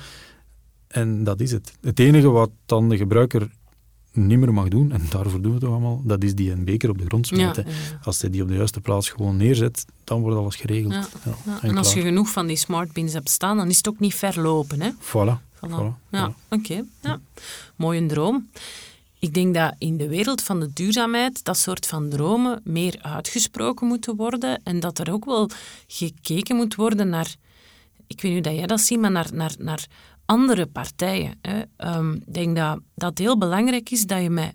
En 0.88 1.24
dat 1.24 1.40
is 1.40 1.50
het. 1.52 1.72
Het 1.80 1.98
enige 1.98 2.28
wat 2.30 2.50
dan 2.66 2.88
de 2.88 2.96
gebruiker 2.96 3.50
niet 4.12 4.38
meer 4.38 4.52
mag 4.52 4.68
doen, 4.68 4.92
en 4.92 5.00
daarvoor 5.10 5.32
doen 5.40 5.42
we 5.42 5.50
het 5.50 5.60
toch 5.60 5.70
allemaal, 5.70 6.02
dat 6.04 6.22
is 6.24 6.34
die 6.34 6.50
een 6.50 6.64
beker 6.64 6.90
op 6.90 6.98
de 6.98 7.04
grond 7.04 7.28
Ja, 7.28 7.36
smijten. 7.36 7.64
ja, 7.66 7.70
ja. 7.90 7.98
Als 8.02 8.20
hij 8.20 8.30
die 8.30 8.42
op 8.42 8.48
de 8.48 8.54
juiste 8.54 8.80
plaats 8.80 9.08
gewoon 9.10 9.36
neerzet, 9.36 9.84
dan 10.04 10.20
wordt 10.20 10.36
alles 10.36 10.56
geregeld. 10.56 10.92
En 10.92 11.34
en 11.62 11.76
als 11.76 11.92
je 11.94 12.00
genoeg 12.00 12.28
van 12.28 12.46
die 12.46 12.56
smartbins 12.56 13.12
hebt 13.12 13.30
staan, 13.30 13.56
dan 13.56 13.68
is 13.68 13.76
het 13.76 13.88
ook 13.88 14.00
niet 14.00 14.14
ver 14.14 14.40
lopen. 14.40 14.80
Hè? 14.80 14.90
Voilà. 15.00 15.40
Voilà. 15.66 15.68
Voilà, 15.70 16.08
Ja, 16.10 16.34
oké. 16.50 16.84
Ja. 17.02 17.20
Mooie 17.76 18.06
droom. 18.06 18.48
Ik 19.24 19.34
denk 19.34 19.54
dat 19.54 19.74
in 19.78 19.96
de 19.96 20.08
wereld 20.08 20.42
van 20.42 20.60
de 20.60 20.72
duurzaamheid 20.72 21.44
dat 21.44 21.58
soort 21.58 21.86
van 21.86 22.08
dromen 22.08 22.60
meer 22.64 22.98
uitgesproken 23.02 23.86
moeten 23.86 24.16
worden 24.16 24.60
en 24.64 24.80
dat 24.80 24.98
er 24.98 25.12
ook 25.12 25.24
wel 25.24 25.50
gekeken 25.86 26.56
moet 26.56 26.74
worden 26.74 27.08
naar, 27.08 27.34
ik 28.06 28.20
weet 28.20 28.32
niet 28.32 28.44
dat 28.44 28.54
jij 28.54 28.66
dat 28.66 28.80
ziet, 28.80 28.98
maar 28.98 29.10
naar, 29.10 29.28
naar, 29.32 29.54
naar 29.58 29.86
andere 30.24 30.66
partijen. 30.66 31.38
Hè. 31.42 31.62
Ehm, 31.76 32.12
ik 32.12 32.34
denk 32.34 32.56
dat 32.56 32.80
dat 32.94 33.18
heel 33.18 33.38
belangrijk 33.38 33.90
is 33.90 34.06
dat 34.06 34.22
je 34.22 34.30
met, 34.30 34.54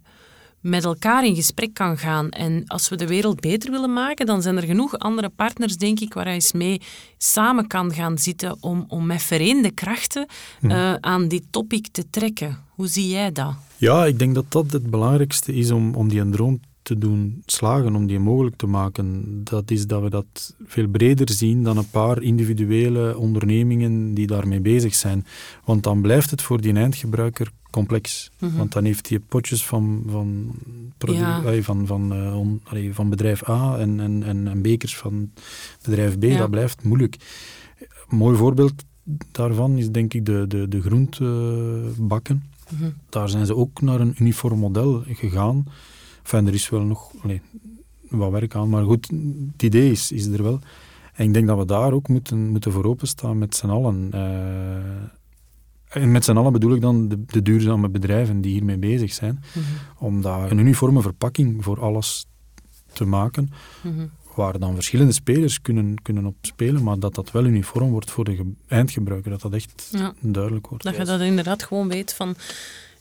met 0.61 0.83
elkaar 0.83 1.25
in 1.25 1.35
gesprek 1.35 1.73
kan 1.73 1.97
gaan. 1.97 2.29
En 2.29 2.63
als 2.67 2.89
we 2.89 2.95
de 2.95 3.07
wereld 3.07 3.39
beter 3.39 3.71
willen 3.71 3.93
maken, 3.93 4.25
dan 4.25 4.41
zijn 4.41 4.57
er 4.57 4.63
genoeg 4.63 4.97
andere 4.97 5.29
partners, 5.29 5.77
denk 5.77 5.99
ik, 5.99 6.13
waar 6.13 6.27
je 6.27 6.33
eens 6.33 6.51
mee 6.51 6.81
samen 7.17 7.67
kan 7.67 7.93
gaan 7.93 8.17
zitten 8.17 8.57
om, 8.59 8.85
om 8.87 9.05
met 9.05 9.21
vereende 9.21 9.71
krachten 9.71 10.27
eh, 10.61 10.93
aan 10.93 11.27
dit 11.27 11.43
topic 11.49 11.87
te 11.91 12.09
trekken. 12.09 12.57
Hoe 12.69 12.87
zie 12.87 13.07
jij 13.07 13.31
dat? 13.31 13.53
Ja, 13.77 14.05
ik 14.05 14.19
denk 14.19 14.35
dat 14.35 14.51
dat 14.51 14.71
het 14.71 14.89
belangrijkste 14.89 15.53
is 15.53 15.71
om, 15.71 15.95
om 15.95 16.09
die 16.09 16.19
een 16.19 16.31
droom 16.31 16.59
te 16.81 16.97
doen 16.97 17.41
slagen, 17.45 17.95
om 17.95 18.07
die 18.07 18.19
mogelijk 18.19 18.55
te 18.55 18.67
maken. 18.67 19.23
Dat 19.43 19.71
is 19.71 19.87
dat 19.87 20.01
we 20.01 20.09
dat 20.09 20.55
veel 20.65 20.87
breder 20.87 21.29
zien 21.31 21.63
dan 21.63 21.77
een 21.77 21.89
paar 21.89 22.21
individuele 22.21 23.17
ondernemingen 23.17 24.13
die 24.13 24.27
daarmee 24.27 24.59
bezig 24.59 24.95
zijn. 24.95 25.25
Want 25.63 25.83
dan 25.83 26.01
blijft 26.01 26.31
het 26.31 26.41
voor 26.41 26.61
die 26.61 26.73
eindgebruiker 26.73 27.51
complex. 27.69 28.31
Want 28.39 28.71
dan 28.71 28.83
heeft 28.83 29.09
hij 29.09 29.19
potjes 29.19 29.65
van, 29.65 30.03
van, 30.07 30.51
produ- 30.97 31.19
Ja. 31.19 31.37
allee, 31.37 31.63
van, 31.63 31.85
van, 31.87 32.13
eh, 32.13 32.37
on- 32.39 32.61
allee, 32.63 32.93
van 32.93 33.09
bedrijf 33.09 33.49
A 33.49 33.77
en, 33.77 33.99
en, 33.99 34.23
en, 34.23 34.47
en 34.47 34.61
bekers 34.61 34.97
van 34.97 35.31
bedrijf 35.83 36.17
B. 36.19 36.23
Ja. 36.23 36.37
Dat 36.37 36.49
blijft 36.49 36.83
moeilijk. 36.83 37.15
Een 38.09 38.17
mooi 38.17 38.37
voorbeeld 38.37 38.73
daarvan 39.31 39.77
is 39.77 39.89
denk 39.91 40.13
ik 40.13 40.25
de, 40.25 40.45
de, 40.47 40.67
de 40.67 40.81
groentebakken. 40.81 42.43
Mhm. 42.69 42.89
Daar 43.09 43.29
zijn 43.29 43.45
ze 43.45 43.55
ook 43.55 43.81
naar 43.81 43.99
een 43.99 44.15
uniform 44.19 44.59
model 44.59 45.03
gegaan. 45.07 45.65
Enfin, 46.23 46.47
er 46.47 46.53
is 46.53 46.69
wel 46.69 46.81
nog 46.83 47.11
allee, 47.23 47.41
wat 48.09 48.31
werk 48.31 48.55
aan, 48.55 48.69
maar 48.69 48.83
goed, 48.83 49.07
het 49.51 49.63
idee 49.63 49.91
is, 49.91 50.11
is 50.11 50.25
er 50.25 50.43
wel. 50.43 50.59
En 51.13 51.25
ik 51.25 51.33
denk 51.33 51.47
dat 51.47 51.57
we 51.57 51.65
daar 51.65 51.93
ook 51.93 52.07
moeten, 52.07 52.49
moeten 52.49 52.71
voor 52.71 52.85
openstaan 52.85 53.37
met 53.37 53.55
z'n 53.55 53.67
allen. 53.69 54.07
Eh, 54.11 54.21
en 55.89 56.11
met 56.11 56.23
z'n 56.25 56.37
allen 56.37 56.51
bedoel 56.51 56.75
ik 56.75 56.81
dan 56.81 57.07
de, 57.07 57.23
de 57.25 57.41
duurzame 57.41 57.89
bedrijven 57.89 58.41
die 58.41 58.51
hiermee 58.51 58.77
bezig 58.77 59.13
zijn, 59.13 59.43
Mhm. 59.55 59.65
om 59.97 60.21
daar 60.21 60.51
een 60.51 60.57
uniforme 60.57 61.01
verpakking 61.01 61.63
voor 61.63 61.81
alles 61.81 62.25
te 62.93 63.05
maken, 63.05 63.49
Mhm. 63.83 64.05
waar 64.35 64.59
dan 64.59 64.73
verschillende 64.73 65.11
spelers 65.13 65.61
kunnen, 65.61 66.01
kunnen 66.01 66.25
op 66.25 66.35
spelen, 66.41 66.83
maar 66.83 66.99
dat 66.99 67.15
dat 67.15 67.31
wel 67.31 67.45
uniform 67.45 67.89
wordt 67.91 68.11
voor 68.11 68.23
de 68.23 68.35
ge- 68.35 68.51
eindgebruiker, 68.67 69.31
dat 69.31 69.41
dat 69.41 69.53
echt 69.53 69.89
Ja. 69.91 70.13
duidelijk 70.21 70.67
wordt. 70.67 70.83
Dat 70.83 70.95
je 70.95 71.05
dat 71.05 71.21
inderdaad 71.21 71.63
gewoon 71.63 71.87
weet 71.87 72.13
van, 72.13 72.35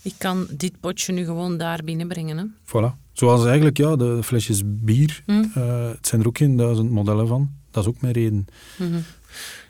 ik 0.03 0.15
kan 0.19 0.47
dit 0.51 0.81
potje 0.81 1.13
nu 1.13 1.25
gewoon 1.25 1.57
daar 1.57 1.81
binnenbrengen. 1.85 2.39
Hè? 2.39 2.45
Voilà. 2.65 2.95
Zoals 3.13 3.45
eigenlijk 3.45 3.77
ja, 3.77 3.97
de 3.97 4.23
flesjes 4.23 4.63
bier. 4.65 5.23
Hm? 5.27 5.45
eh, 5.55 5.89
het 5.89 6.07
zijn 6.07 6.21
er 6.21 6.27
ook 6.27 6.39
geen 6.39 6.57
duizend 6.57 6.91
modellen 6.91 7.27
van. 7.29 7.51
Dat 7.71 7.83
is 7.83 7.89
ook 7.89 8.01
mijn 8.01 8.13
reden. 8.13 8.47
Mhm. 8.79 8.99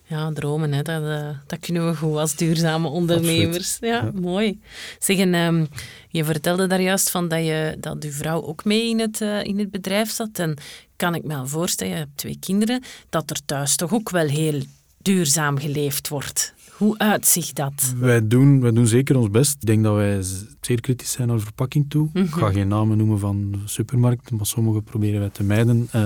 Ja, 0.08 0.32
dromen, 0.32 0.72
hè, 0.72 0.82
dat, 0.82 1.02
eh, 1.02 1.28
dat 1.46 1.58
kunnen 1.58 1.88
we 1.90 1.96
goed 1.96 2.16
als 2.16 2.34
duurzame 2.36 2.88
ondernemers. 2.88 3.76
Ja, 3.80 3.86
Ja. 3.88 4.10
mooi. 4.14 4.60
Zeg, 4.98 5.18
en, 5.18 5.34
ehm, 5.34 5.64
je 6.08 6.24
vertelde 6.24 6.66
daar 6.66 6.80
juist 6.80 7.10
van 7.10 7.28
dat, 7.28 7.44
je, 7.44 7.76
dat 7.80 8.04
uw 8.04 8.10
vrouw 8.10 8.42
ook 8.42 8.64
mee 8.64 8.88
in 8.88 8.98
het, 9.00 9.20
eh, 9.20 9.42
in 9.44 9.58
het 9.58 9.70
bedrijf 9.70 10.10
zat. 10.10 10.38
En 10.38 10.56
kan 10.96 11.14
ik 11.14 11.22
me 11.22 11.34
wel 11.34 11.46
voorstellen, 11.46 11.92
je 11.92 11.98
hebt 11.98 12.16
twee 12.16 12.36
kinderen, 12.40 12.82
dat 13.08 13.30
er 13.30 13.44
thuis 13.44 13.76
toch 13.76 13.92
ook 13.92 14.10
wel 14.10 14.26
heel 14.26 14.62
duurzaam 15.02 15.58
geleefd 15.58 16.08
wordt. 16.08 16.54
Hoe 16.78 16.98
uitziet 16.98 17.54
dat? 17.54 17.94
Wij 17.98 18.26
doen, 18.26 18.60
wij 18.60 18.72
doen 18.72 18.86
zeker 18.86 19.16
ons 19.16 19.30
best. 19.30 19.54
Ik 19.54 19.66
denk 19.66 19.82
dat 19.82 19.94
wij 19.94 20.22
zeer 20.60 20.80
kritisch 20.80 21.12
zijn 21.12 21.28
naar 21.28 21.40
verpakking 21.40 21.90
toe. 21.90 22.08
Ik 22.12 22.30
ga 22.30 22.50
geen 22.50 22.68
namen 22.68 22.96
noemen 22.96 23.18
van 23.18 23.54
supermarkten, 23.64 24.36
maar 24.36 24.46
sommige 24.46 24.82
proberen 24.82 25.20
wij 25.20 25.30
te 25.30 25.42
mijden, 25.42 25.88
eh, 25.90 26.00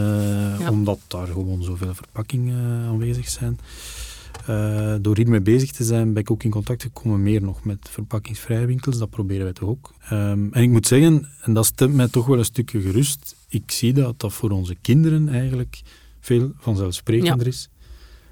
Ja. 0.59 0.71
omdat 0.71 0.99
daar 1.07 1.27
gewoon 1.27 1.63
zoveel 1.63 1.95
verpakking 1.95 2.49
eh, 2.51 2.57
aanwezig 2.87 3.29
zijn. 3.29 3.59
Uh, 4.51 4.95
door 5.01 5.17
hiermee 5.17 5.41
bezig 5.41 5.71
te 5.73 5.85
zijn, 5.85 6.13
ben 6.13 6.23
ik 6.23 6.31
ook 6.31 6.43
in 6.43 6.51
contact 6.51 6.83
gekomen 6.83 7.23
meer 7.23 7.43
nog 7.43 7.65
met 7.65 7.89
verpakkingsvrije 7.91 8.67
winkels. 8.67 8.99
Dat 8.99 9.11
proberen 9.11 9.45
wij 9.45 9.53
toch 9.53 9.69
ook. 9.69 9.93
Um, 10.13 10.53
en 10.53 10.63
ik 10.63 10.71
moet 10.71 10.87
zeggen, 10.87 11.29
en 11.41 11.53
dat 11.53 11.67
stemt 11.67 11.95
mij 11.95 12.09
toch 12.09 12.27
wel 12.27 12.39
een 12.39 12.45
stukje 12.45 12.81
gerust, 12.81 13.37
ik 13.49 13.71
zie 13.71 13.93
dat 13.93 14.21
dat 14.21 14.33
voor 14.33 14.51
onze 14.51 14.75
kinderen 14.81 15.29
eigenlijk 15.29 15.83
veel 16.21 16.53
vanzelfsprekender 16.59 17.47
is 17.47 17.69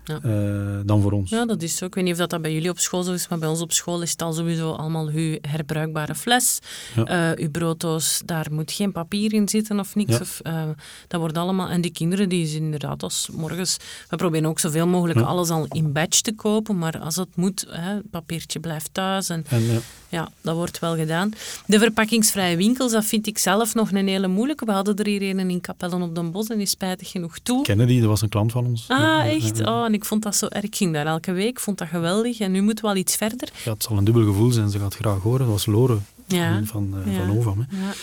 ja. 0.04 0.20
uh, 0.24 0.80
dan 0.84 1.00
voor 1.00 1.12
ons. 1.12 1.30
Ja, 1.30 1.46
dat 1.46 1.62
is 1.62 1.76
zo. 1.76 1.84
Ik 1.84 1.94
weet 1.94 2.04
niet 2.04 2.12
of 2.12 2.18
dat, 2.18 2.30
dat 2.30 2.42
bij 2.42 2.52
jullie 2.52 2.70
op 2.70 2.78
school 2.78 3.02
zo 3.02 3.12
is, 3.12 3.28
maar 3.28 3.38
bij 3.38 3.48
ons 3.48 3.60
op 3.60 3.72
school 3.72 4.02
is 4.02 4.10
het 4.10 4.22
al 4.22 4.32
sowieso 4.32 4.72
allemaal 4.72 5.06
uw 5.06 5.38
herbruikbare 5.40 6.14
fles. 6.14 6.58
Ja. 6.96 7.32
Uh, 7.32 7.44
uw 7.44 7.50
brooddoos, 7.50 8.22
daar 8.24 8.46
moet 8.50 8.72
geen 8.72 8.92
papier 8.92 9.32
in 9.32 9.48
zitten 9.48 9.78
of 9.78 9.94
niks. 9.94 10.20
Of, 10.20 10.40
uh, 10.42 10.62
dat 11.08 11.20
wordt 11.20 11.38
allemaal... 11.38 11.68
En 11.68 11.80
die 11.80 11.92
kinderen, 11.92 12.28
die 12.28 12.42
is 12.42 12.54
inderdaad 12.54 13.02
als 13.02 13.28
morgens... 13.32 13.76
We 14.08 14.16
proberen 14.16 14.48
ook 14.48 14.58
zoveel 14.58 14.86
mogelijk 14.86 15.20
alles 15.20 15.50
al 15.50 15.66
in 15.70 15.92
batch 15.92 16.20
te 16.20 16.34
kopen, 16.34 16.78
maar 16.78 16.98
als 16.98 17.16
het 17.16 17.36
moet, 17.36 17.66
hè, 17.68 17.94
het 17.94 18.10
papiertje 18.10 18.60
blijft 18.60 18.88
thuis. 18.92 19.28
En, 19.28 19.44
en 19.48 19.82
ja. 20.08 20.28
dat 20.40 20.54
wordt 20.54 20.78
wel 20.78 20.96
gedaan. 20.96 21.32
De 21.66 21.78
verpakkingsvrije 21.78 22.56
winkels, 22.56 22.92
dat 22.92 23.04
vind 23.04 23.26
ik 23.26 23.38
zelf 23.38 23.74
nog 23.74 23.92
een 23.92 24.08
hele 24.08 24.28
moeilijke. 24.28 24.64
We 24.64 24.72
hadden 24.72 24.96
er 24.96 25.06
hier 25.06 25.22
een 25.22 25.50
in 25.50 25.60
Capellen 25.60 26.02
op 26.02 26.14
den 26.14 26.30
Bos 26.30 26.46
en 26.46 26.60
is 26.60 26.70
spijtig 26.70 27.10
genoeg 27.10 27.38
toe. 27.38 27.62
Kennedy, 27.62 27.98
dat 27.98 28.08
was 28.08 28.22
een 28.22 28.28
klant 28.28 28.52
van 28.52 28.66
ons. 28.66 28.84
Ah, 28.88 29.26
echt? 29.26 29.60
Oh, 29.60 29.88
en 29.90 29.96
ik 29.96 30.04
vond 30.04 30.22
dat 30.22 30.36
zo 30.36 30.46
erg. 30.46 30.64
Ik 30.64 30.76
ging 30.76 30.92
daar 30.92 31.06
elke 31.06 31.32
week, 31.32 31.60
vond 31.60 31.78
dat 31.78 31.88
geweldig. 31.88 32.40
En 32.40 32.52
nu 32.52 32.62
moeten 32.62 32.84
we 32.84 32.90
al 32.90 32.96
iets 32.96 33.16
verder. 33.16 33.48
Ja, 33.64 33.72
het 33.72 33.82
zal 33.82 33.96
een 33.96 34.04
dubbel 34.04 34.24
gevoel 34.24 34.50
zijn. 34.50 34.70
Ze 34.70 34.78
gaat 34.78 34.94
graag 34.94 35.18
horen. 35.18 35.38
Dat 35.38 35.48
was 35.48 35.66
Lore 35.66 35.98
ja. 36.26 36.64
van, 36.64 36.94
uh, 37.06 37.16
ja. 37.16 37.26
van 37.26 37.36
Ovam. 37.36 37.66
Hè. 37.68 37.76
Ja. 37.76 37.94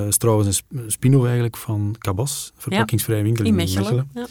Uh, 0.00 0.06
is 0.06 0.16
trouwens 0.16 0.62
een 0.68 0.90
spin-off 0.90 1.24
eigenlijk 1.24 1.56
van 1.56 1.94
Cabas, 1.98 2.52
verpakkingsvrije 2.56 3.22
winkel 3.22 3.44
in, 3.44 3.54
Mechelen. 3.54 4.10
Mechelen 4.12 4.28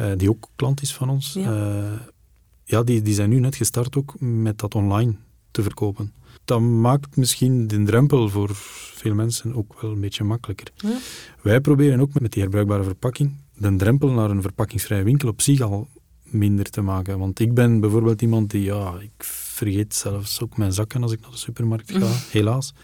uh, 0.00 0.06
die 0.16 0.30
ook 0.30 0.48
klant 0.56 0.82
is 0.82 0.94
van 0.94 1.08
ons. 1.08 1.32
Ja, 1.32 2.00
ja 2.64 2.82
die, 2.82 3.02
die 3.02 3.14
zijn 3.14 3.30
nu 3.30 3.38
net 3.38 3.56
gestart 3.56 3.96
ook 3.96 4.14
met 4.18 4.58
dat 4.58 4.74
online 4.74 5.14
te 5.50 5.62
verkopen. 5.62 6.12
Dat 6.44 6.60
maakt 6.60 7.16
misschien 7.16 7.66
de 7.66 7.82
drempel 7.82 8.28
voor 8.28 8.50
veel 8.94 9.14
mensen 9.14 9.54
ook 9.54 9.80
wel 9.80 9.90
een 9.90 10.00
beetje 10.00 10.24
makkelijker. 10.24 10.72
Wij 11.42 11.60
proberen 11.60 12.00
ook 12.00 12.20
met 12.20 12.32
die 12.32 12.42
herbruikbare 12.42 12.82
verpakking 12.82 13.34
de 13.56 13.76
drempel 13.76 14.10
naar 14.10 14.30
een 14.30 14.42
verpakkingsvrije 14.42 15.02
winkel 15.02 15.28
op 15.28 15.40
zich 15.40 15.60
al 15.60 15.88
minder 16.22 16.70
te 16.70 16.80
maken. 16.80 17.18
Want 17.18 17.40
ik 17.40 17.54
ben 17.54 17.80
bijvoorbeeld 17.80 18.22
iemand 18.22 18.50
die, 18.50 18.62
ja, 18.62 18.94
ik 19.00 19.24
vergeet 19.24 19.94
zelfs 19.94 20.42
ook 20.42 20.56
mijn 20.56 20.72
zakken 20.72 21.02
als 21.02 21.12
ik 21.12 21.20
naar 21.20 21.30
de 21.30 21.36
supermarkt 21.36 21.92
ga, 21.92 21.98
mhm. 21.98 22.12
helaas. 22.30 22.74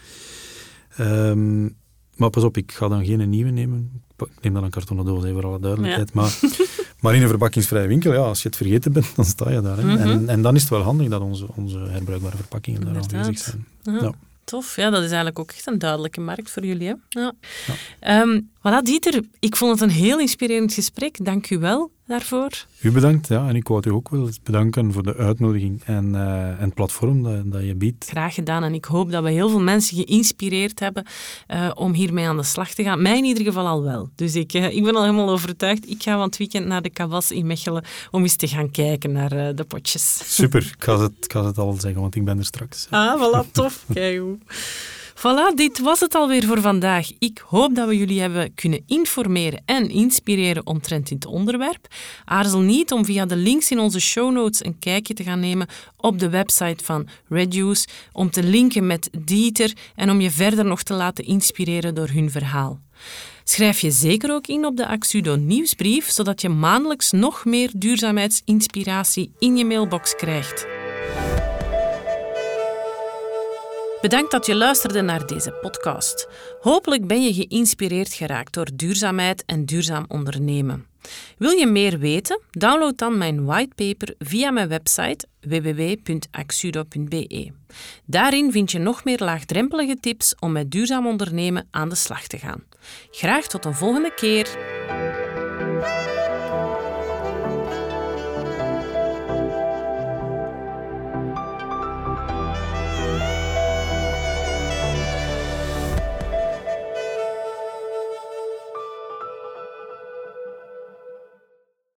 Um, 0.99 1.75
maar 2.15 2.29
pas 2.29 2.43
op, 2.43 2.57
ik 2.57 2.71
ga 2.71 2.87
dan 2.87 3.05
geen 3.05 3.29
nieuwe 3.29 3.51
nemen. 3.51 4.01
Ik 4.17 4.27
neem 4.41 4.53
dan 4.53 4.63
een 4.63 4.69
kartonnen 4.69 5.05
doos, 5.05 5.23
voor 5.23 5.45
alle 5.45 5.59
duidelijkheid. 5.59 6.13
Maar, 6.13 6.39
maar 7.01 7.15
in 7.15 7.21
een 7.21 7.27
verpakkingsvrije 7.27 7.87
winkel, 7.87 8.13
ja, 8.13 8.19
als 8.19 8.41
je 8.41 8.47
het 8.47 8.57
vergeten 8.57 8.93
bent, 8.93 9.15
dan 9.15 9.25
sta 9.25 9.51
je 9.51 9.61
daar. 9.61 9.77
Hè. 9.77 9.97
en, 9.97 10.19
mhm. 10.19 10.29
en, 10.29 10.41
dan 10.41 10.55
is 10.55 10.61
het 10.61 10.69
wel 10.69 10.81
handig 10.81 11.09
dat 11.09 11.21
onze, 11.21 11.47
onze 11.55 11.79
herbruikbare 11.79 12.37
verpakkingen 12.37 12.81
daar 12.81 12.95
aanwezig 12.95 13.37
zijn. 13.37 13.65
Ja. 13.81 14.13
Tof, 14.43 14.75
ja, 14.75 14.89
dat 14.89 14.99
is 14.99 15.07
eigenlijk 15.07 15.39
ook 15.39 15.51
echt 15.51 15.67
een 15.67 15.79
duidelijke 15.79 16.21
markt 16.21 16.49
voor 16.49 16.65
jullie. 16.65 16.87
Hè? 16.87 16.93
Ja. 17.09 17.33
ja. 18.01 18.21
Um, 18.21 18.49
voilà, 18.67 18.81
Dieter, 18.83 19.23
ik 19.39 19.55
vond 19.55 19.71
het 19.71 19.89
een 19.89 19.95
heel 19.95 20.19
inspirerend 20.19 20.73
gesprek. 20.73 21.25
Dank 21.25 21.49
u 21.49 21.59
wel 21.59 21.91
daarvoor. 22.05 22.65
U 22.81 22.91
bedankt, 22.91 23.27
ja. 23.27 23.47
En 23.47 23.55
ik 23.55 23.67
wou 23.67 23.81
u 23.87 23.91
ook 23.91 24.09
wel 24.09 24.29
bedanken 24.43 24.93
voor 24.93 25.03
de 25.03 25.15
uitnodiging 25.15 25.81
en, 25.85 26.09
uh, 26.13 26.47
en 26.47 26.59
het 26.59 26.73
platform 26.73 27.23
dat, 27.23 27.51
dat, 27.51 27.63
je 27.63 27.75
biedt. 27.75 28.05
Graag 28.09 28.33
gedaan. 28.33 28.63
En 28.63 28.73
ik 28.73 28.85
hoop 28.85 29.11
dat 29.11 29.23
we 29.23 29.31
heel 29.31 29.49
veel 29.49 29.59
mensen 29.59 29.97
geïnspireerd 29.97 30.79
hebben 30.79 31.05
uh, 31.47 31.71
om 31.73 31.93
hiermee 31.93 32.27
aan 32.27 32.37
de 32.37 32.43
slag 32.43 32.73
te 32.73 32.83
gaan. 32.83 33.01
Mij 33.01 33.17
in 33.17 33.23
ieder 33.23 33.43
geval 33.43 33.67
al 33.67 33.83
wel. 33.83 34.09
Dus 34.15 34.35
ik, 34.35 34.53
uh, 34.53 34.75
ik 34.75 34.83
ben 34.83 34.95
al 34.95 35.03
helemaal 35.03 35.29
overtuigd. 35.29 35.89
Ik 35.89 36.03
ga 36.03 36.11
van 36.11 36.25
het 36.25 36.37
weekend 36.37 36.65
naar 36.65 36.81
de 36.81 36.89
Kabas 36.89 37.31
in 37.31 37.45
Mechelen 37.45 37.83
om 38.11 38.21
eens 38.21 38.35
te 38.35 38.47
gaan 38.47 38.71
kijken 38.71 39.11
naar 39.11 39.55
de 39.55 39.65
potjes. 39.67 40.35
Super. 40.35 40.73
Ik 40.77 40.83
ga, 40.83 40.99
het, 40.99 41.11
ik 41.19 41.31
ga 41.31 41.45
het 41.45 41.57
al 41.57 41.73
zeggen, 41.73 42.01
want 42.01 42.15
ik 42.15 42.25
ben 42.25 42.37
er 42.37 42.45
straks. 42.45 42.87
Ah, 42.89 43.21
voilà. 43.21 43.51
Tof. 43.51 43.85
Kijk 43.93 44.19
hoe. 44.19 44.37
Voilà, 45.27 45.55
dit 45.55 45.79
was 45.79 45.99
het 45.99 46.15
alweer 46.15 46.43
voor 46.43 46.61
vandaag. 46.61 47.11
Ik 47.19 47.43
hoop 47.45 47.75
dat 47.75 47.87
we 47.87 47.97
jullie 47.97 48.21
hebben 48.21 48.53
kunnen 48.53 48.83
informeren 48.87 49.61
en 49.65 49.89
inspireren 49.89 50.67
omtrent 50.67 51.07
dit 51.07 51.25
onderwerp. 51.25 51.87
Aarzel 52.25 52.59
niet 52.59 52.91
om 52.91 53.05
via 53.05 53.25
de 53.25 53.35
links 53.35 53.71
in 53.71 53.79
onze 53.79 53.99
show 53.99 54.31
notes 54.31 54.65
een 54.65 54.79
kijkje 54.79 55.13
te 55.13 55.23
gaan 55.23 55.39
nemen 55.39 55.67
op 55.97 56.19
de 56.19 56.29
website 56.29 56.83
van 56.83 57.07
Reduce, 57.27 57.87
om 58.11 58.29
te 58.29 58.43
linken 58.43 58.87
met 58.87 59.09
Dieter 59.17 59.73
en 59.95 60.09
om 60.09 60.21
je 60.21 60.31
verder 60.31 60.65
nog 60.65 60.83
te 60.83 60.93
laten 60.93 61.25
inspireren 61.25 61.95
door 61.95 62.09
hun 62.09 62.31
verhaal. 62.31 62.79
Schrijf 63.43 63.79
je 63.79 63.91
zeker 63.91 64.31
ook 64.31 64.47
in 64.47 64.65
op 64.65 64.77
de 64.77 64.87
Axudo 64.87 65.35
nieuwsbrief, 65.35 66.09
zodat 66.09 66.41
je 66.41 66.49
maandelijks 66.49 67.11
nog 67.11 67.45
meer 67.45 67.69
duurzaamheidsinspiratie 67.75 69.31
in 69.39 69.57
je 69.57 69.65
mailbox 69.65 70.15
krijgt. 70.15 70.72
Bedankt 74.03 74.31
dat 74.31 74.45
je 74.45 74.55
luisterde 74.55 75.01
naar 75.01 75.27
deze 75.27 75.51
podcast. 75.51 76.27
Hopelijk 76.59 77.07
ben 77.07 77.23
je 77.23 77.33
geïnspireerd 77.33 78.13
geraakt 78.13 78.53
door 78.53 78.67
duurzaamheid 78.73 79.43
en 79.45 79.65
duurzaam 79.65 80.05
ondernemen. 80.07 80.85
Wil 81.37 81.51
je 81.51 81.67
meer 81.67 81.99
weten? 81.99 82.41
Download 82.51 82.97
dan 82.97 83.17
mijn 83.17 83.45
whitepaper 83.45 84.15
via 84.19 84.51
mijn 84.51 84.67
website 84.67 85.27
www.axudo.be. 85.41 87.51
Daarin 88.05 88.51
vind 88.51 88.71
je 88.71 88.79
nog 88.79 89.03
meer 89.03 89.19
laagdrempelige 89.19 89.97
tips 89.99 90.35
om 90.39 90.51
met 90.51 90.71
duurzaam 90.71 91.07
ondernemen 91.07 91.67
aan 91.71 91.89
de 91.89 91.95
slag 91.95 92.27
te 92.27 92.37
gaan. 92.37 92.63
Graag 93.11 93.47
tot 93.47 93.65
een 93.65 93.75
volgende 93.75 94.13
keer. 94.13 94.47